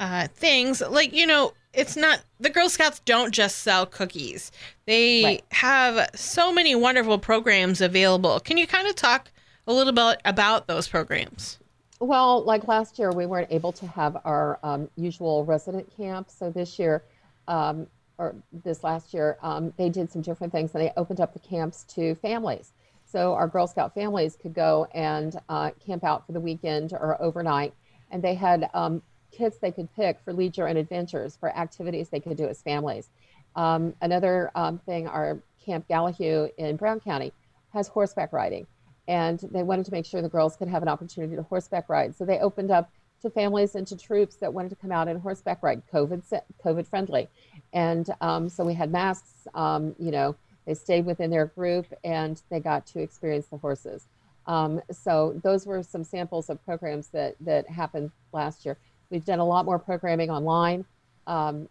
uh, 0.00 0.28
things. 0.28 0.80
Like 0.80 1.12
you 1.12 1.26
know, 1.26 1.52
it's 1.72 1.96
not 1.96 2.22
the 2.40 2.50
Girl 2.50 2.68
Scouts 2.68 3.00
don't 3.04 3.32
just 3.32 3.58
sell 3.58 3.86
cookies; 3.86 4.50
they 4.86 5.22
right. 5.24 5.44
have 5.52 6.10
so 6.14 6.52
many 6.52 6.74
wonderful 6.74 7.18
programs 7.18 7.80
available. 7.80 8.40
Can 8.40 8.56
you 8.56 8.66
kind 8.66 8.88
of 8.88 8.94
talk 8.94 9.30
a 9.66 9.72
little 9.72 9.92
bit 9.92 10.20
about 10.24 10.66
those 10.66 10.88
programs? 10.88 11.58
Well, 12.04 12.44
like 12.44 12.68
last 12.68 12.98
year, 12.98 13.10
we 13.10 13.24
weren't 13.24 13.50
able 13.50 13.72
to 13.72 13.86
have 13.86 14.18
our 14.26 14.58
um, 14.62 14.90
usual 14.94 15.42
resident 15.46 15.90
camp, 15.96 16.28
so 16.28 16.50
this 16.50 16.78
year. 16.78 17.02
Um, 17.48 17.86
or 18.18 18.36
this 18.52 18.84
last 18.84 19.14
year, 19.14 19.38
um, 19.42 19.72
they 19.78 19.88
did 19.88 20.12
some 20.12 20.20
different 20.20 20.52
things 20.52 20.74
and 20.74 20.84
they 20.84 20.92
opened 20.98 21.18
up 21.18 21.32
the 21.32 21.38
camps 21.38 21.82
to 21.94 22.14
families. 22.16 22.72
So 23.06 23.32
our 23.32 23.48
Girl 23.48 23.66
Scout 23.66 23.94
families 23.94 24.36
could 24.36 24.52
go 24.52 24.86
and 24.92 25.34
uh, 25.48 25.70
camp 25.84 26.04
out 26.04 26.26
for 26.26 26.32
the 26.32 26.40
weekend 26.40 26.92
or 26.92 27.20
overnight. 27.22 27.72
And 28.10 28.22
they 28.22 28.34
had 28.34 28.68
um, 28.74 29.00
kits 29.32 29.56
they 29.56 29.72
could 29.72 29.88
pick 29.96 30.20
for 30.24 30.34
leisure 30.34 30.66
and 30.66 30.76
adventures 30.76 31.36
for 31.36 31.56
activities 31.56 32.10
they 32.10 32.20
could 32.20 32.36
do 32.36 32.46
as 32.46 32.60
families. 32.60 33.08
Um, 33.56 33.94
another 34.02 34.50
um, 34.54 34.78
thing, 34.84 35.08
our 35.08 35.40
Camp 35.64 35.88
Gallahue 35.88 36.50
in 36.58 36.76
Brown 36.76 37.00
County 37.00 37.32
has 37.72 37.88
horseback 37.88 38.34
riding. 38.34 38.66
And 39.06 39.38
they 39.52 39.62
wanted 39.62 39.84
to 39.86 39.92
make 39.92 40.06
sure 40.06 40.22
the 40.22 40.28
girls 40.28 40.56
could 40.56 40.68
have 40.68 40.82
an 40.82 40.88
opportunity 40.88 41.36
to 41.36 41.42
horseback 41.42 41.88
ride. 41.88 42.14
So 42.14 42.24
they 42.24 42.38
opened 42.38 42.70
up 42.70 42.90
to 43.22 43.30
families 43.30 43.74
and 43.74 43.86
to 43.86 43.96
troops 43.96 44.36
that 44.36 44.52
wanted 44.52 44.68
to 44.70 44.76
come 44.76 44.92
out 44.92 45.08
and 45.08 45.20
horseback 45.20 45.62
ride, 45.62 45.82
COVID, 45.92 46.22
COVID 46.64 46.86
friendly. 46.86 47.28
And 47.72 48.08
um, 48.20 48.48
so 48.48 48.64
we 48.64 48.74
had 48.74 48.90
masks, 48.90 49.46
um, 49.54 49.94
you 49.98 50.10
know, 50.10 50.36
they 50.66 50.74
stayed 50.74 51.04
within 51.04 51.30
their 51.30 51.46
group 51.46 51.86
and 52.04 52.40
they 52.50 52.60
got 52.60 52.86
to 52.88 53.00
experience 53.00 53.46
the 53.46 53.58
horses. 53.58 54.06
Um, 54.46 54.80
so 54.90 55.40
those 55.42 55.66
were 55.66 55.82
some 55.82 56.04
samples 56.04 56.50
of 56.50 56.62
programs 56.64 57.08
that 57.08 57.34
that 57.40 57.68
happened 57.68 58.10
last 58.32 58.64
year. 58.64 58.78
We've 59.10 59.24
done 59.24 59.38
a 59.38 59.44
lot 59.44 59.64
more 59.64 59.78
programming 59.78 60.30
online. 60.30 60.84
Um, 61.26 61.68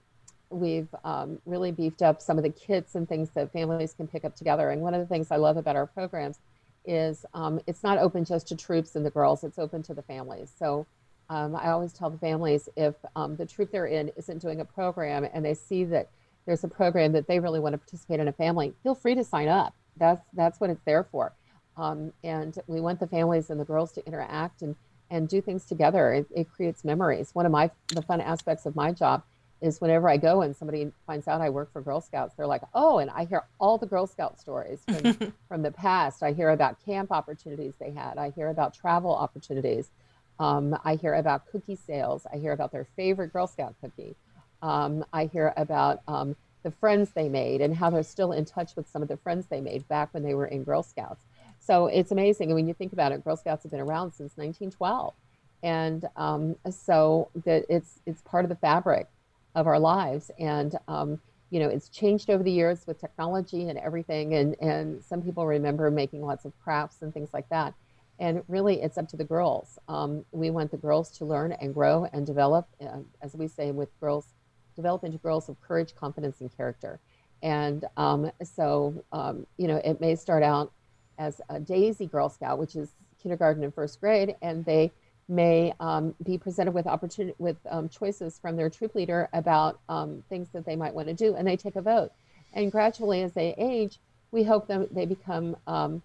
we've 0.49 0.93
um, 1.03 1.39
really 1.45 1.71
beefed 1.71 2.01
up 2.01 2.21
some 2.21 2.37
of 2.37 2.43
the 2.43 2.49
kits 2.49 2.95
and 2.95 3.07
things 3.07 3.29
that 3.31 3.51
families 3.51 3.93
can 3.93 4.07
pick 4.07 4.25
up 4.25 4.35
together. 4.35 4.69
And 4.69 4.81
one 4.81 4.93
of 4.93 4.99
the 4.99 5.07
things 5.07 5.31
I 5.31 5.37
love 5.37 5.57
about 5.57 5.75
our 5.75 5.87
programs 5.87 6.39
is 6.85 7.25
um, 7.33 7.59
it's 7.67 7.83
not 7.83 7.97
open 7.97 8.25
just 8.25 8.47
to 8.49 8.55
troops 8.55 8.95
and 8.95 9.05
the 9.05 9.09
girls; 9.09 9.43
it's 9.43 9.59
open 9.59 9.83
to 9.83 9.93
the 9.93 10.01
families. 10.01 10.51
So 10.57 10.85
um, 11.29 11.55
I 11.55 11.69
always 11.71 11.93
tell 11.93 12.09
the 12.09 12.17
families 12.17 12.69
if 12.75 12.95
um, 13.15 13.35
the 13.35 13.45
troop 13.45 13.71
they're 13.71 13.85
in 13.85 14.09
isn't 14.17 14.39
doing 14.39 14.59
a 14.59 14.65
program 14.65 15.27
and 15.33 15.43
they 15.43 15.53
see 15.53 15.83
that 15.85 16.09
there's 16.45 16.63
a 16.63 16.67
program 16.67 17.13
that 17.13 17.27
they 17.27 17.39
really 17.39 17.59
want 17.59 17.73
to 17.73 17.77
participate 17.77 18.19
in 18.19 18.27
a 18.27 18.33
family, 18.33 18.73
feel 18.83 18.95
free 18.95 19.15
to 19.15 19.23
sign 19.23 19.47
up. 19.47 19.73
That's 19.97 20.25
that's 20.33 20.59
what 20.59 20.69
it's 20.69 20.83
there 20.85 21.03
for. 21.03 21.33
Um, 21.77 22.13
and 22.23 22.57
we 22.67 22.81
want 22.81 22.99
the 22.99 23.07
families 23.07 23.49
and 23.49 23.59
the 23.59 23.65
girls 23.65 23.91
to 23.93 24.05
interact 24.05 24.61
and 24.61 24.75
and 25.09 25.29
do 25.29 25.41
things 25.41 25.65
together. 25.65 26.11
It, 26.13 26.27
it, 26.35 26.51
creates 26.51 26.83
memories. 26.83 27.29
One 27.33 27.45
of 27.45 27.51
my 27.51 27.69
the 27.87 28.01
fun 28.01 28.19
aspects 28.19 28.65
of 28.65 28.75
my 28.75 28.91
job 28.91 29.23
is 29.63 29.79
whenever 29.79 30.09
I 30.09 30.17
go 30.17 30.41
and 30.41 30.55
somebody 30.55 30.91
finds 31.07 31.27
out 31.27 31.39
I 31.41 31.49
work 31.49 31.71
for 31.71 31.81
Girl 31.81 32.01
Scouts, 32.01 32.35
they're 32.35 32.45
like, 32.45 32.63
"Oh!" 32.73 32.99
And 32.99 33.09
I 33.09 33.23
hear 33.23 33.45
all 33.59 33.77
the 33.77 33.87
Girl 33.87 34.05
Scout 34.05 34.39
stories 34.39 34.83
from, 34.85 35.33
from 35.47 35.61
the 35.61 35.71
past. 35.71 36.21
I 36.21 36.33
hear 36.33 36.49
about 36.49 36.83
camp 36.85 37.11
opportunities 37.11 37.73
they 37.79 37.91
had. 37.91 38.17
I 38.17 38.31
hear 38.31 38.49
about 38.49 38.73
travel 38.73 39.15
opportunities. 39.15 39.89
Um, 40.37 40.77
I 40.83 40.95
hear 40.95 41.13
about 41.13 41.47
cookie 41.47 41.77
sales. 41.77 42.27
I 42.31 42.37
hear 42.37 42.51
about 42.51 42.73
their 42.73 42.85
favorite 42.97 43.31
Girl 43.31 43.47
Scout 43.47 43.73
cookie. 43.81 44.15
Um, 44.61 45.05
I 45.13 45.25
hear 45.25 45.53
about 45.55 46.01
um, 46.07 46.35
the 46.63 46.71
friends 46.71 47.11
they 47.11 47.29
made 47.29 47.61
and 47.61 47.75
how 47.75 47.89
they're 47.89 48.03
still 48.03 48.33
in 48.33 48.43
touch 48.43 48.75
with 48.75 48.89
some 48.89 49.01
of 49.01 49.07
the 49.07 49.17
friends 49.17 49.47
they 49.47 49.61
made 49.61 49.87
back 49.87 50.13
when 50.13 50.23
they 50.23 50.33
were 50.33 50.45
in 50.45 50.63
Girl 50.63 50.83
Scouts. 50.83 51.23
So 51.59 51.87
it's 51.87 52.11
amazing. 52.11 52.49
And 52.49 52.55
when 52.55 52.67
you 52.67 52.73
think 52.73 52.91
about 52.91 53.13
it, 53.13 53.23
Girl 53.23 53.37
Scouts 53.37 53.63
have 53.63 53.71
been 53.71 53.79
around 53.79 54.11
since 54.11 54.35
1912. 54.35 55.13
And 55.61 56.05
um, 56.17 56.57
so 56.69 57.29
that 57.45 57.65
it's, 57.69 58.01
it's 58.05 58.21
part 58.23 58.43
of 58.43 58.49
the 58.49 58.55
fabric 58.55 59.07
of 59.55 59.67
our 59.67 59.79
lives. 59.79 60.31
And, 60.39 60.75
um, 60.87 61.19
you 61.49 61.59
know, 61.59 61.69
it's 61.69 61.89
changed 61.89 62.29
over 62.29 62.43
the 62.43 62.51
years 62.51 62.87
with 62.87 62.99
technology 62.99 63.69
and 63.69 63.77
everything. 63.77 64.33
And, 64.33 64.55
and 64.59 65.03
some 65.03 65.21
people 65.21 65.45
remember 65.45 65.91
making 65.91 66.21
lots 66.21 66.45
of 66.45 66.53
crafts 66.63 67.01
and 67.01 67.13
things 67.13 67.29
like 67.33 67.47
that. 67.49 67.73
And 68.19 68.43
really, 68.47 68.81
it's 68.81 68.97
up 68.97 69.07
to 69.09 69.17
the 69.17 69.23
girls. 69.23 69.79
Um, 69.87 70.23
we 70.31 70.49
want 70.49 70.71
the 70.71 70.77
girls 70.77 71.11
to 71.17 71.25
learn 71.25 71.51
and 71.53 71.73
grow 71.73 72.07
and 72.13 72.25
develop, 72.25 72.67
uh, 72.81 72.99
as 73.21 73.35
we 73.35 73.47
say, 73.47 73.71
with 73.71 73.89
girls, 73.99 74.27
develop 74.75 75.03
into 75.03 75.17
girls 75.17 75.49
of 75.49 75.59
courage, 75.61 75.95
confidence, 75.95 76.41
and 76.41 76.55
character. 76.55 76.99
And 77.41 77.85
um, 77.97 78.31
so, 78.43 79.03
um, 79.11 79.45
you 79.57 79.67
know, 79.67 79.77
it 79.83 79.99
may 79.99 80.15
start 80.15 80.43
out 80.43 80.71
as 81.17 81.41
a 81.49 81.59
Daisy 81.59 82.05
Girl 82.05 82.29
Scout, 82.29 82.57
which 82.57 82.75
is 82.75 82.91
kindergarten 83.21 83.63
and 83.63 83.73
first 83.73 83.99
grade, 83.99 84.35
and 84.41 84.63
they 84.65 84.91
may 85.27 85.73
um, 85.79 86.13
be 86.23 86.37
presented 86.37 86.73
with 86.73 86.85
opportunity 86.87 87.35
with 87.37 87.57
um, 87.69 87.89
choices 87.89 88.37
from 88.39 88.55
their 88.55 88.69
troop 88.69 88.93
leader 88.95 89.29
about 89.33 89.79
um, 89.89 90.23
things 90.29 90.49
that 90.53 90.65
they 90.65 90.75
might 90.75 90.93
want 90.93 91.07
to 91.07 91.13
do, 91.13 91.35
and 91.35 91.47
they 91.47 91.57
take 91.57 91.75
a 91.75 91.81
vote. 91.81 92.11
And 92.53 92.71
gradually, 92.71 93.21
as 93.23 93.33
they 93.33 93.55
age, 93.57 93.99
we 94.31 94.43
hope 94.43 94.67
that 94.67 94.93
they 94.93 95.05
become 95.05 95.55
um, 95.67 96.01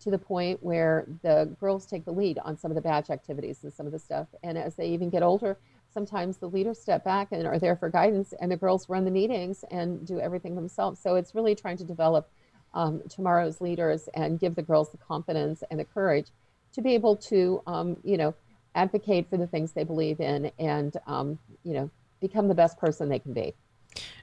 to 0.00 0.10
the 0.10 0.18
point 0.18 0.62
where 0.62 1.06
the 1.22 1.54
girls 1.60 1.86
take 1.86 2.04
the 2.04 2.12
lead 2.12 2.38
on 2.44 2.58
some 2.58 2.70
of 2.70 2.74
the 2.74 2.80
badge 2.80 3.10
activities 3.10 3.62
and 3.62 3.72
some 3.72 3.86
of 3.86 3.92
the 3.92 3.98
stuff. 3.98 4.26
And 4.42 4.58
as 4.58 4.74
they 4.74 4.88
even 4.88 5.10
get 5.10 5.22
older, 5.22 5.56
sometimes 5.92 6.38
the 6.38 6.48
leaders 6.48 6.80
step 6.80 7.04
back 7.04 7.28
and 7.30 7.46
are 7.46 7.58
there 7.58 7.76
for 7.76 7.88
guidance, 7.88 8.32
and 8.40 8.50
the 8.50 8.56
girls 8.56 8.88
run 8.88 9.04
the 9.04 9.10
meetings 9.10 9.64
and 9.70 10.06
do 10.06 10.18
everything 10.18 10.54
themselves. 10.54 10.98
So 11.00 11.16
it's 11.16 11.34
really 11.34 11.54
trying 11.54 11.76
to 11.76 11.84
develop 11.84 12.28
um, 12.74 13.02
tomorrow's 13.08 13.60
leaders 13.60 14.08
and 14.14 14.40
give 14.40 14.54
the 14.54 14.62
girls 14.62 14.90
the 14.90 14.96
confidence 14.96 15.62
and 15.70 15.78
the 15.78 15.84
courage 15.84 16.28
to 16.72 16.80
be 16.80 16.94
able 16.94 17.16
to, 17.16 17.62
um, 17.66 17.96
you 18.02 18.16
know, 18.16 18.34
advocate 18.74 19.26
for 19.28 19.36
the 19.36 19.46
things 19.46 19.72
they 19.72 19.84
believe 19.84 20.20
in 20.20 20.50
and, 20.58 20.96
um, 21.06 21.38
you 21.64 21.74
know, 21.74 21.90
become 22.20 22.48
the 22.48 22.54
best 22.54 22.78
person 22.78 23.08
they 23.08 23.18
can 23.18 23.32
be. 23.32 23.54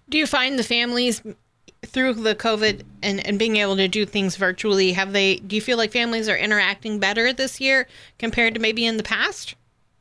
Do 0.09 0.17
you 0.17 0.25
find 0.25 0.57
the 0.57 0.63
families 0.63 1.21
through 1.85 2.13
the 2.15 2.35
COVID 2.35 2.83
and, 3.03 3.25
and 3.25 3.39
being 3.39 3.57
able 3.57 3.75
to 3.77 3.87
do 3.87 4.05
things 4.05 4.35
virtually, 4.35 4.93
have 4.93 5.13
they, 5.13 5.37
do 5.37 5.55
you 5.55 5.61
feel 5.61 5.77
like 5.77 5.91
families 5.91 6.27
are 6.27 6.37
interacting 6.37 6.99
better 6.99 7.31
this 7.31 7.61
year 7.61 7.87
compared 8.17 8.53
to 8.55 8.59
maybe 8.59 8.85
in 8.85 8.97
the 8.97 9.03
past? 9.03 9.55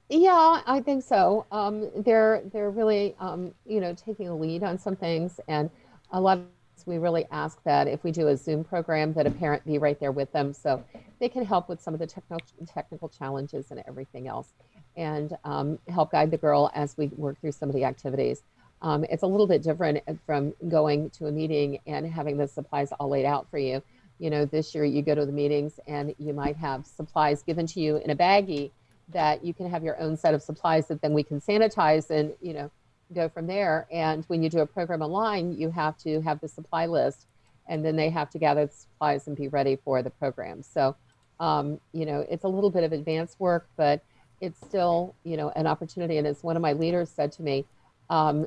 Yeah, 0.08 0.62
I 0.66 0.80
think 0.80 1.04
so. 1.04 1.44
Um, 1.52 1.90
they're 1.94 2.42
they're 2.52 2.70
really 2.70 3.14
um, 3.20 3.52
you 3.66 3.78
know 3.78 3.94
taking 3.94 4.28
a 4.28 4.34
lead 4.34 4.62
on 4.62 4.78
some 4.78 4.96
things, 4.96 5.38
and 5.48 5.68
a 6.12 6.20
lot 6.20 6.40
we 6.86 6.98
really 6.98 7.26
ask 7.30 7.62
that 7.64 7.88
if 7.88 8.04
we 8.04 8.10
do 8.10 8.28
a 8.28 8.36
Zoom 8.36 8.64
program, 8.64 9.12
that 9.14 9.26
a 9.26 9.30
parent 9.30 9.64
be 9.64 9.78
right 9.78 9.98
there 9.98 10.12
with 10.12 10.32
them 10.32 10.52
so 10.52 10.84
they 11.20 11.28
can 11.28 11.44
help 11.44 11.68
with 11.68 11.80
some 11.80 11.94
of 11.94 12.00
the 12.00 12.06
technical 12.06 12.40
technical 12.66 13.08
challenges 13.08 13.70
and 13.70 13.82
everything 13.86 14.28
else, 14.28 14.52
and 14.96 15.36
um, 15.44 15.78
help 15.88 16.12
guide 16.12 16.30
the 16.30 16.38
girl 16.38 16.70
as 16.74 16.96
we 16.96 17.08
work 17.16 17.40
through 17.40 17.52
some 17.52 17.68
of 17.68 17.74
the 17.74 17.84
activities. 17.84 18.42
Um, 18.80 19.04
it's 19.04 19.22
a 19.22 19.26
little 19.26 19.46
bit 19.46 19.62
different 19.62 20.02
from 20.24 20.54
going 20.68 21.10
to 21.10 21.26
a 21.26 21.32
meeting 21.32 21.80
and 21.86 22.06
having 22.06 22.36
the 22.36 22.46
supplies 22.46 22.92
all 22.92 23.08
laid 23.08 23.24
out 23.24 23.50
for 23.50 23.58
you. 23.58 23.82
You 24.18 24.30
know, 24.30 24.44
this 24.44 24.74
year 24.74 24.84
you 24.84 25.02
go 25.02 25.14
to 25.14 25.26
the 25.26 25.32
meetings 25.32 25.80
and 25.86 26.14
you 26.18 26.32
might 26.32 26.56
have 26.56 26.86
supplies 26.86 27.42
given 27.42 27.66
to 27.68 27.80
you 27.80 27.96
in 27.96 28.10
a 28.10 28.16
baggie 28.16 28.70
that 29.10 29.44
you 29.44 29.54
can 29.54 29.68
have 29.70 29.82
your 29.82 29.98
own 30.00 30.16
set 30.16 30.34
of 30.34 30.42
supplies 30.42 30.86
that 30.88 31.00
then 31.00 31.12
we 31.12 31.22
can 31.22 31.40
sanitize 31.40 32.10
and, 32.10 32.34
you 32.40 32.52
know, 32.52 32.70
go 33.14 33.28
from 33.28 33.46
there. 33.46 33.86
And 33.90 34.24
when 34.26 34.42
you 34.42 34.50
do 34.50 34.60
a 34.60 34.66
program 34.66 35.02
online, 35.02 35.56
you 35.58 35.70
have 35.70 35.96
to 35.98 36.20
have 36.22 36.40
the 36.40 36.48
supply 36.48 36.86
list 36.86 37.26
and 37.68 37.84
then 37.84 37.96
they 37.96 38.10
have 38.10 38.30
to 38.30 38.38
gather 38.38 38.66
the 38.66 38.72
supplies 38.72 39.26
and 39.26 39.36
be 39.36 39.48
ready 39.48 39.76
for 39.76 40.02
the 40.02 40.10
program. 40.10 40.62
So, 40.62 40.96
um, 41.38 41.80
you 41.92 42.06
know, 42.06 42.24
it's 42.30 42.44
a 42.44 42.48
little 42.48 42.70
bit 42.70 42.84
of 42.84 42.92
advanced 42.92 43.38
work, 43.38 43.68
but 43.76 44.02
it's 44.40 44.58
still, 44.60 45.14
you 45.24 45.36
know, 45.36 45.50
an 45.50 45.66
opportunity. 45.66 46.16
And 46.18 46.26
as 46.26 46.42
one 46.42 46.56
of 46.56 46.62
my 46.62 46.72
leaders 46.72 47.10
said 47.10 47.32
to 47.32 47.42
me, 47.42 47.66
um, 48.10 48.46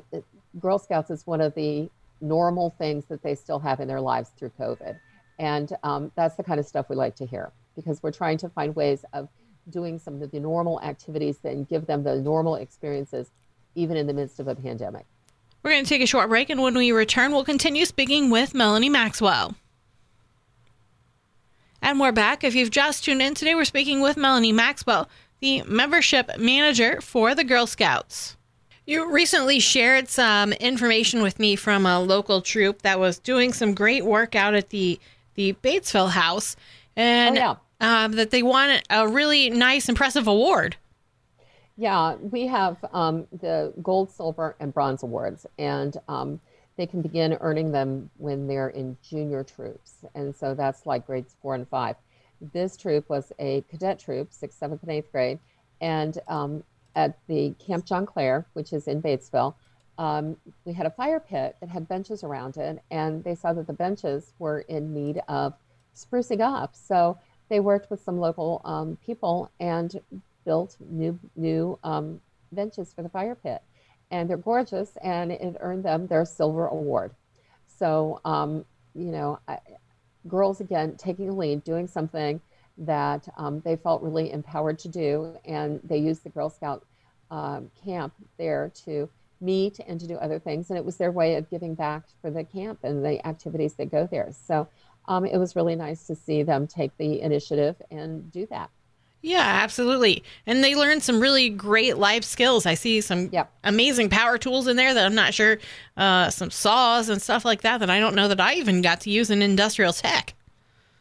Girl 0.58 0.78
Scouts 0.78 1.10
is 1.10 1.26
one 1.26 1.40
of 1.40 1.54
the 1.54 1.88
normal 2.20 2.70
things 2.70 3.04
that 3.06 3.22
they 3.22 3.34
still 3.34 3.58
have 3.60 3.80
in 3.80 3.88
their 3.88 4.00
lives 4.00 4.30
through 4.36 4.52
COVID. 4.58 4.98
And 5.38 5.72
um, 5.82 6.12
that's 6.16 6.36
the 6.36 6.42
kind 6.42 6.60
of 6.60 6.66
stuff 6.66 6.88
we 6.88 6.96
like 6.96 7.16
to 7.16 7.26
hear 7.26 7.52
because 7.74 8.02
we're 8.02 8.12
trying 8.12 8.38
to 8.38 8.48
find 8.48 8.74
ways 8.76 9.04
of 9.12 9.28
doing 9.70 9.98
some 9.98 10.20
of 10.20 10.30
the 10.30 10.40
normal 10.40 10.80
activities 10.82 11.38
and 11.44 11.68
give 11.68 11.86
them 11.86 12.02
the 12.02 12.16
normal 12.16 12.56
experiences, 12.56 13.30
even 13.74 13.96
in 13.96 14.06
the 14.06 14.12
midst 14.12 14.40
of 14.40 14.48
a 14.48 14.54
pandemic. 14.54 15.06
We're 15.62 15.70
going 15.70 15.84
to 15.84 15.88
take 15.88 16.02
a 16.02 16.06
short 16.06 16.28
break, 16.28 16.50
and 16.50 16.60
when 16.60 16.74
we 16.74 16.90
return, 16.90 17.32
we'll 17.32 17.44
continue 17.44 17.84
speaking 17.84 18.30
with 18.30 18.54
Melanie 18.54 18.88
Maxwell. 18.88 19.54
And 21.80 22.00
we're 22.00 22.12
back. 22.12 22.44
If 22.44 22.54
you've 22.54 22.70
just 22.70 23.04
tuned 23.04 23.22
in 23.22 23.34
today, 23.34 23.54
we're 23.54 23.64
speaking 23.64 24.00
with 24.00 24.16
Melanie 24.16 24.52
Maxwell, 24.52 25.08
the 25.40 25.62
membership 25.62 26.30
manager 26.38 27.00
for 27.00 27.34
the 27.34 27.44
Girl 27.44 27.66
Scouts. 27.66 28.36
You 28.86 29.12
recently 29.12 29.60
shared 29.60 30.08
some 30.08 30.52
information 30.54 31.22
with 31.22 31.38
me 31.38 31.54
from 31.54 31.86
a 31.86 32.00
local 32.00 32.40
troop 32.40 32.82
that 32.82 32.98
was 32.98 33.18
doing 33.18 33.52
some 33.52 33.74
great 33.74 34.04
work 34.04 34.34
out 34.34 34.54
at 34.54 34.70
the 34.70 34.98
the 35.34 35.54
Batesville 35.62 36.10
house, 36.10 36.56
and 36.94 37.38
oh, 37.38 37.40
yeah. 37.80 38.04
um, 38.04 38.12
that 38.12 38.30
they 38.30 38.42
won 38.42 38.80
a 38.90 39.08
really 39.08 39.48
nice, 39.48 39.88
impressive 39.88 40.26
award. 40.26 40.76
Yeah, 41.76 42.16
we 42.16 42.46
have 42.48 42.76
um, 42.92 43.26
the 43.40 43.72
gold, 43.82 44.10
silver, 44.10 44.56
and 44.60 44.74
bronze 44.74 45.02
awards, 45.02 45.46
and 45.58 45.96
um, 46.06 46.40
they 46.76 46.86
can 46.86 47.00
begin 47.00 47.38
earning 47.40 47.72
them 47.72 48.10
when 48.18 48.46
they're 48.46 48.68
in 48.68 48.96
junior 49.02 49.42
troops, 49.42 50.04
and 50.14 50.34
so 50.36 50.54
that's 50.54 50.84
like 50.84 51.06
grades 51.06 51.34
four 51.40 51.54
and 51.54 51.66
five. 51.68 51.96
This 52.52 52.76
troop 52.76 53.08
was 53.08 53.32
a 53.38 53.64
cadet 53.70 53.98
troop, 53.98 54.32
sixth, 54.32 54.58
seventh, 54.58 54.82
and 54.82 54.92
eighth 54.92 55.10
grade, 55.10 55.38
and 55.80 56.18
um, 56.28 56.62
at 56.94 57.18
the 57.26 57.54
Camp 57.64 57.86
John 57.86 58.04
Clare, 58.04 58.44
which 58.52 58.72
is 58.74 58.86
in 58.86 59.00
Batesville, 59.00 59.54
um, 59.98 60.36
we 60.64 60.74
had 60.74 60.86
a 60.86 60.90
fire 60.90 61.20
pit 61.20 61.56
that 61.60 61.70
had 61.70 61.88
benches 61.88 62.22
around 62.22 62.58
it, 62.58 62.82
and 62.90 63.24
they 63.24 63.34
saw 63.34 63.52
that 63.54 63.66
the 63.66 63.72
benches 63.72 64.32
were 64.38 64.60
in 64.60 64.92
need 64.92 65.22
of 65.28 65.54
sprucing 65.94 66.40
up. 66.40 66.74
So 66.74 67.18
they 67.48 67.60
worked 67.60 67.90
with 67.90 68.02
some 68.02 68.18
local 68.18 68.60
um, 68.64 68.98
people 69.04 69.50
and 69.60 70.00
built 70.44 70.76
new 70.80 71.18
new 71.36 71.78
um, 71.84 72.20
benches 72.52 72.92
for 72.92 73.02
the 73.02 73.08
fire 73.08 73.34
pit, 73.34 73.62
and 74.10 74.28
they're 74.28 74.36
gorgeous, 74.36 74.96
and 75.02 75.32
it 75.32 75.56
earned 75.60 75.84
them 75.84 76.06
their 76.06 76.24
silver 76.24 76.66
award. 76.66 77.12
So 77.66 78.20
um, 78.24 78.64
you 78.94 79.10
know, 79.10 79.38
I, 79.48 79.58
girls 80.28 80.60
again 80.60 80.96
taking 80.96 81.28
a 81.28 81.32
lead, 81.32 81.64
doing 81.64 81.86
something 81.86 82.40
that 82.78 83.28
um, 83.36 83.60
they 83.60 83.76
felt 83.76 84.02
really 84.02 84.32
empowered 84.32 84.78
to 84.80 84.88
do, 84.88 85.36
and 85.44 85.80
they 85.84 85.98
used 85.98 86.24
the 86.24 86.30
Girl 86.30 86.50
Scout 86.50 86.84
um, 87.30 87.70
camp 87.84 88.12
there 88.38 88.72
to 88.84 89.08
meet 89.40 89.80
and 89.86 89.98
to 90.00 90.06
do 90.06 90.16
other 90.16 90.38
things. 90.38 90.70
And 90.70 90.78
it 90.78 90.84
was 90.84 90.96
their 90.96 91.10
way 91.10 91.34
of 91.34 91.50
giving 91.50 91.74
back 91.74 92.04
for 92.20 92.30
the 92.30 92.44
camp 92.44 92.80
and 92.84 93.04
the 93.04 93.26
activities 93.26 93.74
that 93.74 93.90
go 93.90 94.06
there. 94.10 94.30
So 94.32 94.68
um, 95.08 95.24
it 95.24 95.36
was 95.36 95.56
really 95.56 95.74
nice 95.74 96.06
to 96.06 96.14
see 96.14 96.42
them 96.42 96.66
take 96.66 96.96
the 96.96 97.20
initiative 97.20 97.76
and 97.90 98.30
do 98.30 98.46
that. 98.46 98.70
Yeah, 99.22 99.38
absolutely. 99.38 100.24
And 100.46 100.64
they 100.64 100.74
learned 100.74 101.04
some 101.04 101.20
really 101.20 101.48
great 101.48 101.96
life 101.96 102.24
skills. 102.24 102.66
I 102.66 102.74
see 102.74 103.00
some 103.00 103.28
yep. 103.32 103.52
amazing 103.62 104.10
power 104.10 104.36
tools 104.36 104.66
in 104.66 104.76
there 104.76 104.92
that 104.92 105.06
I'm 105.06 105.14
not 105.14 105.32
sure, 105.32 105.58
uh, 105.96 106.28
some 106.30 106.50
saws 106.50 107.08
and 107.08 107.22
stuff 107.22 107.44
like 107.44 107.62
that 107.62 107.78
that 107.78 107.90
I 107.90 108.00
don't 108.00 108.16
know 108.16 108.26
that 108.26 108.40
I 108.40 108.54
even 108.54 108.82
got 108.82 109.00
to 109.02 109.10
use 109.10 109.30
in 109.30 109.40
industrial 109.40 109.92
tech. 109.92 110.34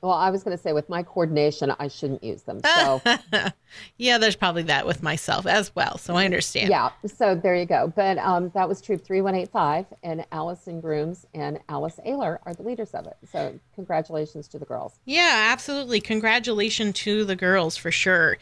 Well, 0.02 0.14
I 0.14 0.32
was 0.32 0.44
going 0.44 0.58
to 0.58 0.62
say 0.62 0.74
with 0.74 0.90
my 0.90 1.04
coordination, 1.04 1.74
I 1.80 1.88
shouldn't 1.88 2.24
use 2.24 2.42
them. 2.42 2.60
So, 2.66 3.02
yeah, 3.98 4.18
there's 4.18 4.36
probably 4.36 4.64
that 4.64 4.88
with 4.88 5.04
myself 5.04 5.46
as 5.46 5.76
well. 5.76 6.00
So 6.00 6.16
I 6.16 6.26
understand. 6.26 6.70
Yeah. 6.70 6.90
So 7.06 7.36
there 7.36 7.56
you 7.56 7.68
go. 7.68 7.94
But 7.96 8.18
um, 8.18 8.50
that 8.56 8.68
was 8.68 8.82
Troop 8.82 9.06
3185, 9.06 9.86
and 10.02 10.26
Allison 10.32 10.82
Grooms 10.82 11.28
and 11.36 11.60
Alice 11.70 12.00
Ayler 12.06 12.40
are 12.44 12.54
the 12.56 12.64
leaders 12.64 12.92
of 12.92 13.06
it. 13.06 13.16
So 13.32 13.60
congratulations 13.76 14.48
to 14.50 14.60
the 14.60 14.66
girls. 14.66 15.00
Yeah, 15.06 15.50
absolutely. 15.52 16.02
Congratulations 16.02 16.96
to 16.96 17.24
the 17.24 17.36
girls 17.36 17.78
for 17.78 17.92
sure. 17.92 18.40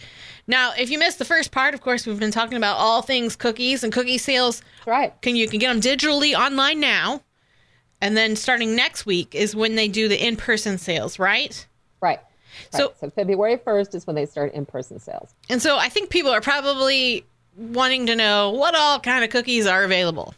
Now, 0.48 0.72
if 0.78 0.90
you 0.90 0.98
missed 0.98 1.20
the 1.20 1.26
first 1.26 1.52
part, 1.52 1.74
of 1.74 1.82
course, 1.82 2.08
we've 2.08 2.20
been 2.20 2.32
talking 2.32 2.58
about 2.58 2.78
all 2.78 3.02
things 3.02 3.36
cookies 3.36 3.84
and 3.84 3.92
cookie 3.92 4.18
sales. 4.18 4.62
That's 4.62 4.88
right. 4.88 5.22
Can 5.22 5.36
you 5.36 5.50
can 5.50 5.60
get 5.60 5.68
them 5.68 5.82
digitally 5.82 6.34
online 6.34 6.80
now? 6.80 7.22
And 8.02 8.16
then 8.16 8.36
starting 8.36 8.76
next 8.76 9.06
week 9.06 9.36
is 9.36 9.56
when 9.56 9.76
they 9.76 9.88
do 9.88 10.08
the 10.08 10.26
in 10.26 10.38
person 10.38 10.78
sales, 10.78 11.20
right? 11.20 11.66
Right. 12.02 12.20
So, 12.72 12.88
right. 12.88 13.00
so 13.00 13.10
February 13.10 13.58
1st 13.58 13.96
is 13.96 14.08
when 14.08 14.16
they 14.16 14.26
start 14.26 14.54
in 14.54 14.66
person 14.66 15.00
sales. 15.00 15.34
And 15.50 15.62
so 15.62 15.78
I 15.78 15.90
think 15.90 16.10
people 16.10 16.32
are 16.32 16.42
probably 16.42 17.26
wanting 17.58 18.06
to 18.08 18.16
know 18.16 18.52
what 18.52 18.76
all 18.76 19.00
kind 19.00 19.24
of 19.24 19.30
cookies 19.30 19.68
are 19.68 19.84
available. 19.84 20.34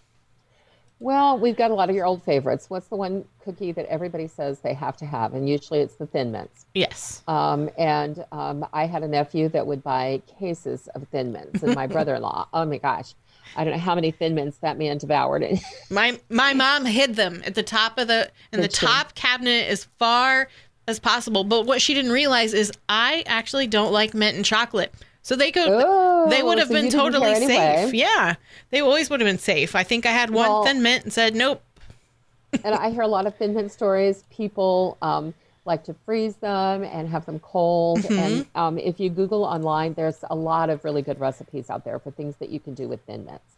Well, 1.00 1.40
we've 1.40 1.58
got 1.58 1.72
a 1.72 1.74
lot 1.74 1.90
of 1.90 1.96
your 1.96 2.06
old 2.06 2.22
favorites. 2.22 2.70
What's 2.70 2.88
the 2.88 2.96
one 2.96 3.26
cookie 3.44 3.72
that 3.72 3.88
everybody 3.88 4.28
says 4.28 4.60
they 4.60 4.76
have 4.76 4.96
to 4.98 5.06
have? 5.06 5.34
And 5.34 5.50
usually 5.50 5.80
it's 5.80 5.96
the 5.96 6.06
Thin 6.06 6.32
Mints. 6.32 6.68
Yes. 6.76 7.24
Um, 7.28 7.72
and 7.76 8.24
um, 8.32 8.68
I 8.72 8.86
had 8.86 9.02
a 9.02 9.08
nephew 9.08 9.50
that 9.50 9.66
would 9.66 9.84
buy 9.84 10.22
cases 10.40 10.88
of 10.94 11.08
Thin 11.08 11.32
Mints, 11.32 11.64
and 11.64 11.74
my 11.74 11.88
brother 11.96 12.14
in 12.14 12.22
law. 12.22 12.48
Oh 12.54 12.66
my 12.66 12.78
gosh. 12.78 13.16
I 13.56 13.64
don't 13.64 13.74
know 13.74 13.80
how 13.80 13.96
many 13.96 14.12
Thin 14.12 14.36
Mints 14.36 14.58
that 14.58 14.78
man 14.78 14.98
devoured. 14.98 15.46
my 15.90 16.20
my 16.30 16.54
mom 16.54 16.86
hid 16.86 17.16
them 17.16 17.42
at 17.46 17.56
the 17.56 17.64
top 17.64 17.98
of 17.98 18.08
the 18.08 18.30
in 18.54 18.62
the 18.62 18.68
top 18.68 19.16
cabinet 19.16 19.68
as 19.68 19.86
far 20.00 20.48
as 20.88 21.00
possible. 21.00 21.44
But 21.44 21.66
what 21.66 21.82
she 21.82 21.94
didn't 21.94 22.12
realize 22.12 22.54
is 22.54 22.72
I 22.90 23.24
actually 23.26 23.68
don't 23.68 23.92
like 23.92 24.14
mint 24.14 24.36
and 24.36 24.46
chocolate. 24.46 24.94
So 25.24 25.36
they 25.36 25.52
could 25.52 25.68
oh, 25.70 26.30
they 26.30 26.42
would 26.42 26.58
have 26.58 26.70
so 26.70 26.74
been 26.74 26.90
totally 26.90 27.32
anyway. 27.32 27.86
safe. 27.86 27.94
Yeah. 27.94 28.36
They 28.72 28.82
always 28.82 29.10
would 29.10 29.20
have 29.20 29.28
been 29.28 29.38
safe. 29.38 29.76
I 29.76 29.84
think 29.84 30.06
I 30.06 30.12
had 30.12 30.30
one 30.32 30.50
Well- 30.50 30.66
thin 30.66 30.82
mint 30.82 31.04
and 31.04 31.14
said 31.14 31.36
nope. 31.36 31.62
and 32.64 32.76
I 32.76 32.90
hear 32.90 33.02
a 33.04 33.08
lot 33.08 33.26
of 33.26 33.36
Thin 33.38 33.54
Mint 33.54 33.72
stories. 33.72 34.24
People 34.30 34.98
um, 35.02 35.34
like 35.72 35.86
to 35.86 35.96
freeze 36.06 36.36
them 36.36 36.84
and 36.84 37.08
have 37.08 37.26
them 37.26 37.40
cold. 37.40 38.00
Mm-hmm. 38.02 38.20
And 38.20 38.46
um, 38.56 38.78
if 38.78 39.00
you 39.00 39.10
Google 39.10 39.44
online, 39.46 39.94
there's 39.94 40.24
a 40.30 40.36
lot 40.36 40.70
of 40.70 40.84
really 40.84 41.02
good 41.02 41.20
recipes 41.20 41.70
out 41.70 41.86
there 41.86 41.98
for 41.98 42.12
things 42.12 42.36
that 42.38 42.50
you 42.50 42.60
can 42.60 42.74
do 42.74 42.90
with 42.90 43.00
Thin 43.08 43.26
Mints 43.26 43.56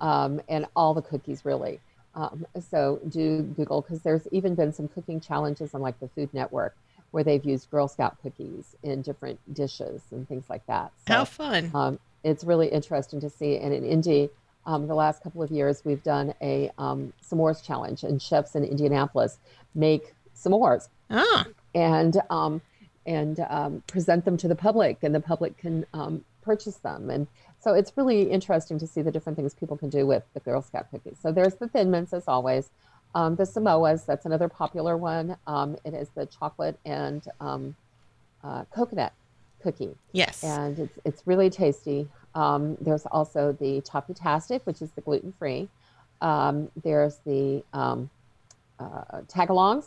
um, 0.00 0.40
and 0.48 0.66
all 0.76 0.94
the 0.94 1.02
cookies, 1.02 1.44
really. 1.44 1.80
Um, 2.14 2.46
so 2.70 3.00
do 3.08 3.42
Google 3.42 3.82
because 3.82 4.00
there's 4.02 4.26
even 4.30 4.54
been 4.54 4.72
some 4.72 4.86
cooking 4.88 5.20
challenges 5.20 5.74
on 5.74 5.80
like 5.82 5.98
the 5.98 6.08
Food 6.08 6.32
Network 6.32 6.76
where 7.10 7.24
they've 7.24 7.44
used 7.44 7.68
Girl 7.70 7.88
Scout 7.88 8.16
cookies 8.22 8.76
in 8.82 9.02
different 9.02 9.38
dishes 9.52 10.02
and 10.12 10.26
things 10.28 10.44
like 10.48 10.64
that. 10.66 10.92
So, 11.06 11.14
How 11.14 11.24
fun. 11.24 11.70
um, 11.74 11.98
it's 12.22 12.44
really 12.44 12.68
interesting 12.68 13.20
to 13.20 13.28
see. 13.28 13.58
And 13.58 13.74
in 13.74 13.84
Indy, 13.84 14.30
um, 14.66 14.86
the 14.86 14.94
last 14.94 15.22
couple 15.22 15.42
of 15.42 15.50
years, 15.50 15.82
we've 15.84 16.02
done 16.02 16.32
a 16.40 16.70
um, 16.78 17.12
s'mores 17.28 17.62
challenge, 17.62 18.02
and 18.02 18.20
chefs 18.20 18.54
in 18.54 18.64
Indianapolis 18.64 19.38
make 19.74 20.14
s'mores 20.34 20.88
Ah. 21.10 21.46
and 21.74 22.20
um, 22.30 22.60
and 23.06 23.44
um, 23.48 23.82
present 23.86 24.24
them 24.24 24.36
to 24.38 24.48
the 24.48 24.56
public, 24.56 25.02
and 25.02 25.14
the 25.14 25.20
public 25.20 25.56
can 25.58 25.86
um, 25.94 26.24
purchase 26.42 26.76
them. 26.76 27.10
And 27.10 27.26
so 27.60 27.74
it's 27.74 27.92
really 27.96 28.22
interesting 28.30 28.78
to 28.78 28.86
see 28.86 29.02
the 29.02 29.10
different 29.10 29.36
things 29.36 29.54
people 29.54 29.76
can 29.76 29.90
do 29.90 30.06
with 30.06 30.24
the 30.34 30.40
Girl 30.40 30.62
Scout 30.62 30.90
cookies. 30.90 31.16
So 31.20 31.32
there's 31.32 31.54
the 31.54 31.68
Thin 31.68 31.90
Mints, 31.90 32.12
as 32.12 32.26
always. 32.28 32.70
Um, 33.14 33.36
the 33.36 33.44
Samoas, 33.44 34.04
that's 34.04 34.26
another 34.26 34.48
popular 34.48 34.96
one. 34.96 35.36
Um, 35.46 35.76
it 35.84 35.94
is 35.94 36.08
the 36.10 36.26
chocolate 36.26 36.78
and 36.84 37.26
um, 37.40 37.74
uh, 38.44 38.64
coconut 38.70 39.12
cookie 39.62 39.96
Yes. 40.12 40.44
and 40.44 40.78
it's, 40.78 40.98
it's 41.04 41.22
really 41.26 41.50
tasty. 41.50 42.08
Um, 42.34 42.76
there's 42.80 43.06
also 43.06 43.56
the 43.58 43.80
Chocolate-tastic, 43.80 44.66
which 44.66 44.82
is 44.82 44.90
the 44.92 45.00
gluten 45.00 45.32
free. 45.38 45.68
Um, 46.20 46.70
there's 46.84 47.16
the 47.24 47.64
um, 47.72 48.10
uh, 48.78 49.22
tagalongs, 49.28 49.86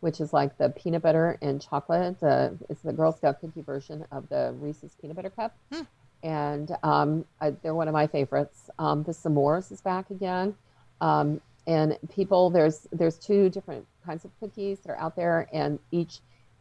which 0.00 0.20
is 0.20 0.32
like 0.32 0.56
the 0.58 0.70
peanut 0.70 1.02
butter 1.02 1.38
and 1.42 1.60
chocolate. 1.60 2.22
Uh, 2.22 2.50
it's 2.68 2.82
the 2.82 2.92
Girl 2.92 3.12
Scout 3.12 3.40
cookie 3.40 3.62
version 3.62 4.04
of 4.12 4.28
the 4.28 4.54
Reese's 4.58 4.94
peanut 5.00 5.16
butter 5.16 5.30
cup. 5.30 5.56
Hmm. 5.72 5.82
And 6.22 6.76
um, 6.82 7.24
I, 7.40 7.50
they're 7.50 7.74
one 7.74 7.88
of 7.88 7.94
my 7.94 8.06
favorites. 8.06 8.70
Um, 8.78 9.02
the 9.02 9.12
s'mores 9.12 9.70
is 9.70 9.80
back 9.80 10.10
again. 10.10 10.54
Um, 11.00 11.40
and 11.66 11.98
people, 12.10 12.50
there's 12.50 12.86
there's 12.92 13.18
two 13.18 13.48
different 13.50 13.86
kinds 14.04 14.24
of 14.24 14.30
cookies 14.40 14.80
that 14.80 14.92
are 14.92 14.98
out 14.98 15.16
there, 15.16 15.48
and 15.52 15.78
each 15.90 16.20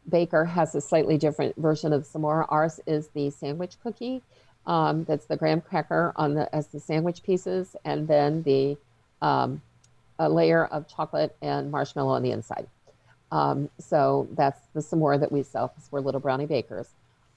baker 0.10 0.46
has 0.46 0.76
a 0.76 0.82
slightly 0.82 1.18
different 1.18 1.56
version 1.58 1.94
of 1.94 2.04
s'more. 2.04 2.46
Ours 2.50 2.80
is 2.86 3.10
the 3.10 3.30
sandwich 3.30 3.76
cookie. 3.82 4.22
Um, 4.66 5.04
that's 5.04 5.26
the 5.26 5.38
graham 5.38 5.62
cracker 5.62 6.12
on 6.16 6.34
the 6.34 6.54
as 6.56 6.68
the 6.68 6.80
sandwich 6.80 7.22
pieces, 7.24 7.76
and 7.86 8.08
then 8.08 8.44
the 8.44 8.78
um, 9.22 9.62
a 10.18 10.30
layer 10.30 10.66
of 10.66 10.88
chocolate 10.88 11.36
and 11.42 11.72
marshmallow 11.72 12.14
on 12.14 12.24
the 12.24 12.32
inside. 12.32 12.68
Um, 13.36 13.70
so 13.80 14.30
that's 14.32 14.62
the 14.74 14.80
s'more 14.80 15.20
that 15.20 15.30
we 15.30 15.44
sell 15.44 15.68
because 15.68 15.92
we're 15.92 16.00
little 16.00 16.22
brownie 16.22 16.46
bakers. 16.46 16.88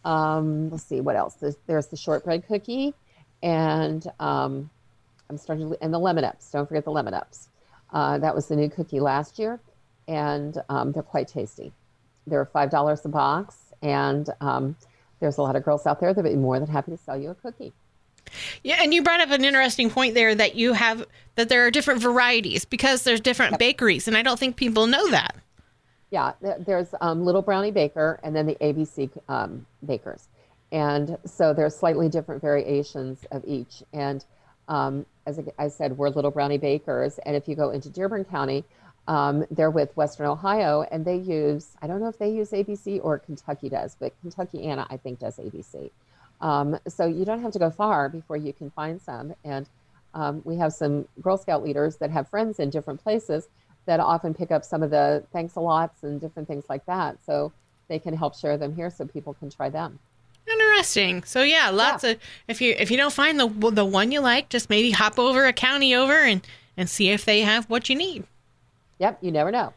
Um, 0.04 0.70
let's 0.70 0.84
see 0.84 1.00
what 1.00 1.16
else. 1.16 1.34
There's, 1.34 1.56
there's 1.66 1.88
the 1.88 1.96
shortbread 1.96 2.46
cookie, 2.46 2.94
and 3.42 4.06
um, 4.20 4.70
I'm 5.28 5.38
starting 5.38 5.70
to, 5.70 5.78
and 5.82 5.92
the 5.92 5.98
lemon 5.98 6.22
ups. 6.22 6.52
Don't 6.52 6.68
forget 6.68 6.84
the 6.84 6.92
lemon 6.92 7.14
ups. 7.14 7.48
Uh, 7.92 8.16
that 8.18 8.32
was 8.32 8.46
the 8.46 8.54
new 8.54 8.70
cookie 8.70 9.00
last 9.00 9.40
year, 9.40 9.58
and 10.06 10.62
um, 10.68 10.92
they're 10.92 11.02
quite 11.02 11.26
tasty. 11.26 11.72
They're 12.28 12.44
five 12.44 12.70
dollars 12.70 13.04
a 13.04 13.08
box, 13.08 13.56
and 13.82 14.30
um, 14.40 14.76
there's 15.18 15.38
a 15.38 15.42
lot 15.42 15.56
of 15.56 15.64
girls 15.64 15.84
out 15.84 15.98
there 15.98 16.14
that 16.14 16.22
would 16.22 16.30
be 16.30 16.36
more 16.36 16.60
than 16.60 16.68
happy 16.68 16.92
to 16.92 16.96
sell 16.96 17.20
you 17.20 17.30
a 17.30 17.34
cookie. 17.34 17.72
Yeah, 18.62 18.76
and 18.80 18.94
you 18.94 19.02
brought 19.02 19.20
up 19.20 19.30
an 19.30 19.44
interesting 19.44 19.90
point 19.90 20.14
there 20.14 20.32
that 20.32 20.54
you 20.54 20.74
have 20.74 21.04
that 21.34 21.48
there 21.48 21.66
are 21.66 21.72
different 21.72 22.02
varieties 22.02 22.64
because 22.64 23.02
there's 23.02 23.20
different 23.20 23.58
bakeries, 23.58 24.06
and 24.06 24.16
I 24.16 24.22
don't 24.22 24.38
think 24.38 24.54
people 24.54 24.86
know 24.86 25.10
that. 25.10 25.34
Yeah, 26.10 26.32
there's 26.40 26.94
um, 27.00 27.24
Little 27.24 27.42
Brownie 27.42 27.70
Baker 27.70 28.18
and 28.22 28.34
then 28.34 28.46
the 28.46 28.54
ABC 28.56 29.10
um, 29.28 29.66
bakers. 29.84 30.28
And 30.72 31.18
so 31.24 31.52
there's 31.52 31.76
slightly 31.76 32.08
different 32.08 32.40
variations 32.40 33.24
of 33.30 33.42
each. 33.46 33.82
And 33.92 34.24
um, 34.68 35.06
as 35.26 35.40
I- 35.58 35.68
said, 35.68 35.96
we're 35.96 36.08
Little 36.10 36.30
Brownie 36.30 36.58
Bakers. 36.58 37.18
And 37.24 37.36
if 37.36 37.48
you 37.48 37.54
go 37.54 37.70
into 37.70 37.88
Dearborn 37.90 38.24
County, 38.24 38.64
um, 39.06 39.46
they're 39.50 39.70
with 39.70 39.96
Western 39.96 40.26
Ohio 40.26 40.82
and 40.90 41.04
they 41.04 41.16
use, 41.16 41.68
I 41.80 41.86
don't 41.86 42.00
know 42.00 42.08
if 42.08 42.18
they 42.18 42.30
use 42.30 42.50
ABC 42.50 43.00
or 43.02 43.18
Kentucky 43.18 43.70
does, 43.70 43.96
but 43.98 44.12
Kentuckiana, 44.22 44.86
I 44.90 44.98
think, 44.98 45.18
does 45.18 45.38
ABC. 45.38 45.90
Um, 46.40 46.78
so 46.86 47.06
you 47.06 47.24
don't 47.24 47.40
have 47.40 47.52
to 47.52 47.58
go 47.58 47.70
far 47.70 48.08
before 48.08 48.36
you 48.36 48.52
can 48.52 48.70
find 48.70 49.00
some. 49.00 49.34
And 49.44 49.66
um, 50.14 50.42
we 50.44 50.56
have 50.56 50.72
some 50.72 51.08
Girl 51.20 51.38
Scout 51.38 51.64
leaders 51.64 51.96
that 51.96 52.10
have 52.10 52.28
friends 52.28 52.58
in 52.58 52.70
different 52.70 53.02
places 53.02 53.48
that 53.88 53.98
often 54.00 54.34
pick 54.34 54.50
up 54.50 54.64
some 54.64 54.82
of 54.82 54.90
the 54.90 55.24
thanks 55.32 55.56
a 55.56 55.60
lots 55.60 56.04
and 56.04 56.20
different 56.20 56.46
things 56.46 56.66
like 56.68 56.84
that. 56.84 57.16
So 57.24 57.50
they 57.88 57.98
can 57.98 58.14
help 58.14 58.36
share 58.36 58.58
them 58.58 58.76
here 58.76 58.90
so 58.90 59.06
people 59.06 59.32
can 59.32 59.48
try 59.50 59.70
them. 59.70 59.98
Interesting. 60.46 61.24
So 61.24 61.42
yeah, 61.42 61.70
lots 61.70 62.04
of 62.04 62.18
if 62.46 62.60
you 62.60 62.76
if 62.78 62.90
you 62.90 62.98
don't 62.98 63.12
find 63.12 63.40
the 63.40 63.48
the 63.70 63.86
one 63.86 64.12
you 64.12 64.20
like, 64.20 64.50
just 64.50 64.70
maybe 64.70 64.90
hop 64.90 65.18
over 65.18 65.46
a 65.46 65.54
county 65.54 65.94
over 65.94 66.12
and 66.12 66.46
and 66.76 66.88
see 66.88 67.10
if 67.10 67.24
they 67.24 67.40
have 67.40 67.68
what 67.68 67.88
you 67.88 67.96
need. 67.96 68.24
Yep, 68.98 69.18
you 69.22 69.32
never 69.32 69.50
know. 69.50 69.72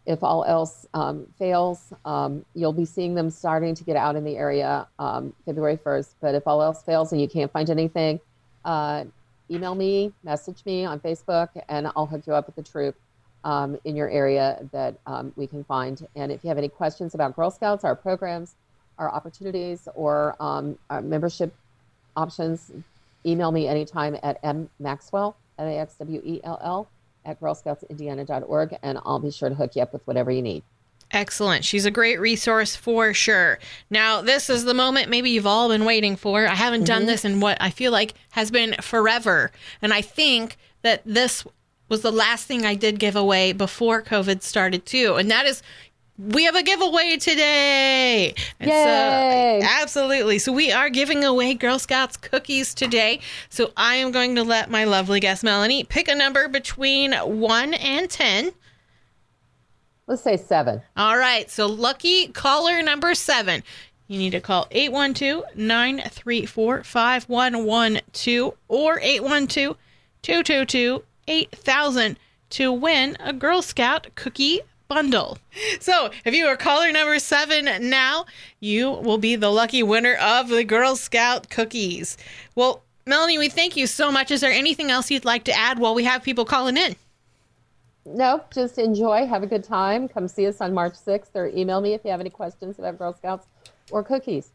if 0.06 0.22
all 0.22 0.44
else 0.44 0.86
um, 0.94 1.26
fails, 1.40 1.92
um, 2.04 2.44
you'll 2.54 2.72
be 2.72 2.84
seeing 2.84 3.16
them 3.16 3.28
starting 3.28 3.74
to 3.74 3.84
get 3.84 3.96
out 3.96 4.14
in 4.14 4.24
the 4.24 4.36
area 4.36 4.86
um, 5.00 5.32
February 5.44 5.76
1st. 5.76 6.14
But 6.20 6.34
if 6.36 6.46
all 6.46 6.62
else 6.62 6.82
fails 6.82 7.12
and 7.12 7.20
you 7.20 7.28
can't 7.28 7.52
find 7.52 7.68
anything, 7.68 8.20
uh, 8.64 9.04
email 9.50 9.74
me, 9.74 10.12
message 10.22 10.64
me 10.64 10.84
on 10.84 11.00
Facebook, 11.00 11.48
and 11.68 11.88
I'll 11.96 12.06
hook 12.06 12.26
you 12.26 12.34
up 12.34 12.46
with 12.46 12.56
the 12.56 12.62
troop 12.62 12.96
um, 13.44 13.78
in 13.84 13.96
your 13.96 14.08
area 14.08 14.58
that 14.72 14.96
um, 15.06 15.32
we 15.36 15.46
can 15.46 15.64
find. 15.64 16.06
And 16.16 16.30
if 16.30 16.44
you 16.44 16.48
have 16.48 16.58
any 16.58 16.68
questions 16.68 17.14
about 17.14 17.34
Girl 17.36 17.50
Scouts, 17.50 17.84
our 17.84 17.96
programs, 17.96 18.54
our 18.98 19.10
opportunities, 19.10 19.88
or 19.94 20.36
um, 20.40 20.78
our 20.90 21.02
membership 21.02 21.54
options, 22.16 22.70
email 23.26 23.52
me 23.52 23.66
anytime 23.66 24.16
at 24.22 24.42
mmaxwell, 24.42 25.34
M-A-X-W-E-L-L, 25.58 26.88
at 27.24 27.40
girlscoutsindiana.org, 27.40 28.78
and 28.82 28.98
I'll 29.04 29.18
be 29.18 29.30
sure 29.30 29.48
to 29.48 29.54
hook 29.54 29.76
you 29.76 29.82
up 29.82 29.92
with 29.92 30.06
whatever 30.06 30.30
you 30.30 30.42
need. 30.42 30.62
Excellent. 31.12 31.64
She's 31.64 31.84
a 31.84 31.90
great 31.90 32.18
resource 32.18 32.74
for 32.74 33.12
sure. 33.12 33.58
Now, 33.90 34.22
this 34.22 34.48
is 34.48 34.64
the 34.64 34.72
moment 34.72 35.10
maybe 35.10 35.30
you've 35.30 35.46
all 35.46 35.68
been 35.68 35.84
waiting 35.84 36.16
for. 36.16 36.46
I 36.46 36.54
haven't 36.54 36.84
done 36.84 37.04
this 37.04 37.24
in 37.24 37.40
what 37.40 37.58
I 37.60 37.70
feel 37.70 37.92
like 37.92 38.14
has 38.30 38.50
been 38.50 38.74
forever. 38.80 39.52
And 39.82 39.92
I 39.92 40.00
think 40.00 40.56
that 40.80 41.02
this 41.04 41.44
was 41.92 42.00
the 42.00 42.10
last 42.10 42.46
thing 42.46 42.64
I 42.64 42.74
did 42.74 42.98
give 42.98 43.14
away 43.14 43.52
before 43.52 44.00
COVID 44.00 44.42
started, 44.42 44.86
too. 44.86 45.16
And 45.16 45.30
that 45.30 45.44
is 45.44 45.62
we 46.18 46.44
have 46.44 46.54
a 46.54 46.62
giveaway 46.62 47.18
today. 47.18 48.34
And 48.58 48.70
Yay! 48.70 49.60
So, 49.60 49.68
absolutely. 49.82 50.38
So 50.38 50.52
we 50.52 50.72
are 50.72 50.88
giving 50.88 51.22
away 51.22 51.52
Girl 51.52 51.78
Scouts 51.78 52.16
cookies 52.16 52.72
today. 52.72 53.20
So 53.50 53.72
I 53.76 53.96
am 53.96 54.10
going 54.10 54.36
to 54.36 54.42
let 54.42 54.70
my 54.70 54.84
lovely 54.84 55.20
guest 55.20 55.44
Melanie 55.44 55.84
pick 55.84 56.08
a 56.08 56.14
number 56.14 56.48
between 56.48 57.12
1 57.12 57.74
and 57.74 58.08
10. 58.08 58.52
Let's 60.06 60.22
say 60.22 60.38
seven. 60.38 60.80
All 60.96 61.18
right. 61.18 61.50
So 61.50 61.66
lucky 61.66 62.28
caller 62.28 62.82
number 62.82 63.14
seven. 63.14 63.62
You 64.08 64.18
need 64.18 64.30
to 64.30 64.40
call 64.40 64.66
812 64.70 65.44
934 65.56 66.84
5112 66.84 68.54
or 68.68 68.98
812 69.00 69.76
222 70.22 71.02
8000 71.28 72.18
to 72.50 72.72
win 72.72 73.16
a 73.20 73.32
Girl 73.32 73.62
Scout 73.62 74.08
cookie 74.14 74.60
bundle. 74.88 75.38
So 75.80 76.10
if 76.24 76.34
you 76.34 76.46
are 76.46 76.56
caller 76.56 76.92
number 76.92 77.18
seven 77.18 77.88
now, 77.88 78.26
you 78.60 78.90
will 78.90 79.18
be 79.18 79.36
the 79.36 79.50
lucky 79.50 79.82
winner 79.82 80.14
of 80.14 80.48
the 80.48 80.64
Girl 80.64 80.96
Scout 80.96 81.48
cookies. 81.48 82.18
Well, 82.54 82.82
Melanie, 83.06 83.38
we 83.38 83.48
thank 83.48 83.76
you 83.76 83.86
so 83.86 84.12
much. 84.12 84.30
Is 84.30 84.42
there 84.42 84.52
anything 84.52 84.90
else 84.90 85.10
you'd 85.10 85.24
like 85.24 85.44
to 85.44 85.52
add 85.52 85.78
while 85.78 85.94
we 85.94 86.04
have 86.04 86.22
people 86.22 86.44
calling 86.44 86.76
in? 86.76 86.94
No, 88.04 88.42
just 88.52 88.78
enjoy, 88.78 89.26
have 89.26 89.42
a 89.42 89.46
good 89.46 89.64
time. 89.64 90.08
Come 90.08 90.28
see 90.28 90.46
us 90.46 90.60
on 90.60 90.74
March 90.74 90.94
6th 90.94 91.34
or 91.34 91.46
email 91.48 91.80
me 91.80 91.94
if 91.94 92.04
you 92.04 92.10
have 92.10 92.20
any 92.20 92.30
questions 92.30 92.78
about 92.78 92.98
Girl 92.98 93.12
Scouts 93.12 93.46
or 93.90 94.02
cookies. 94.02 94.50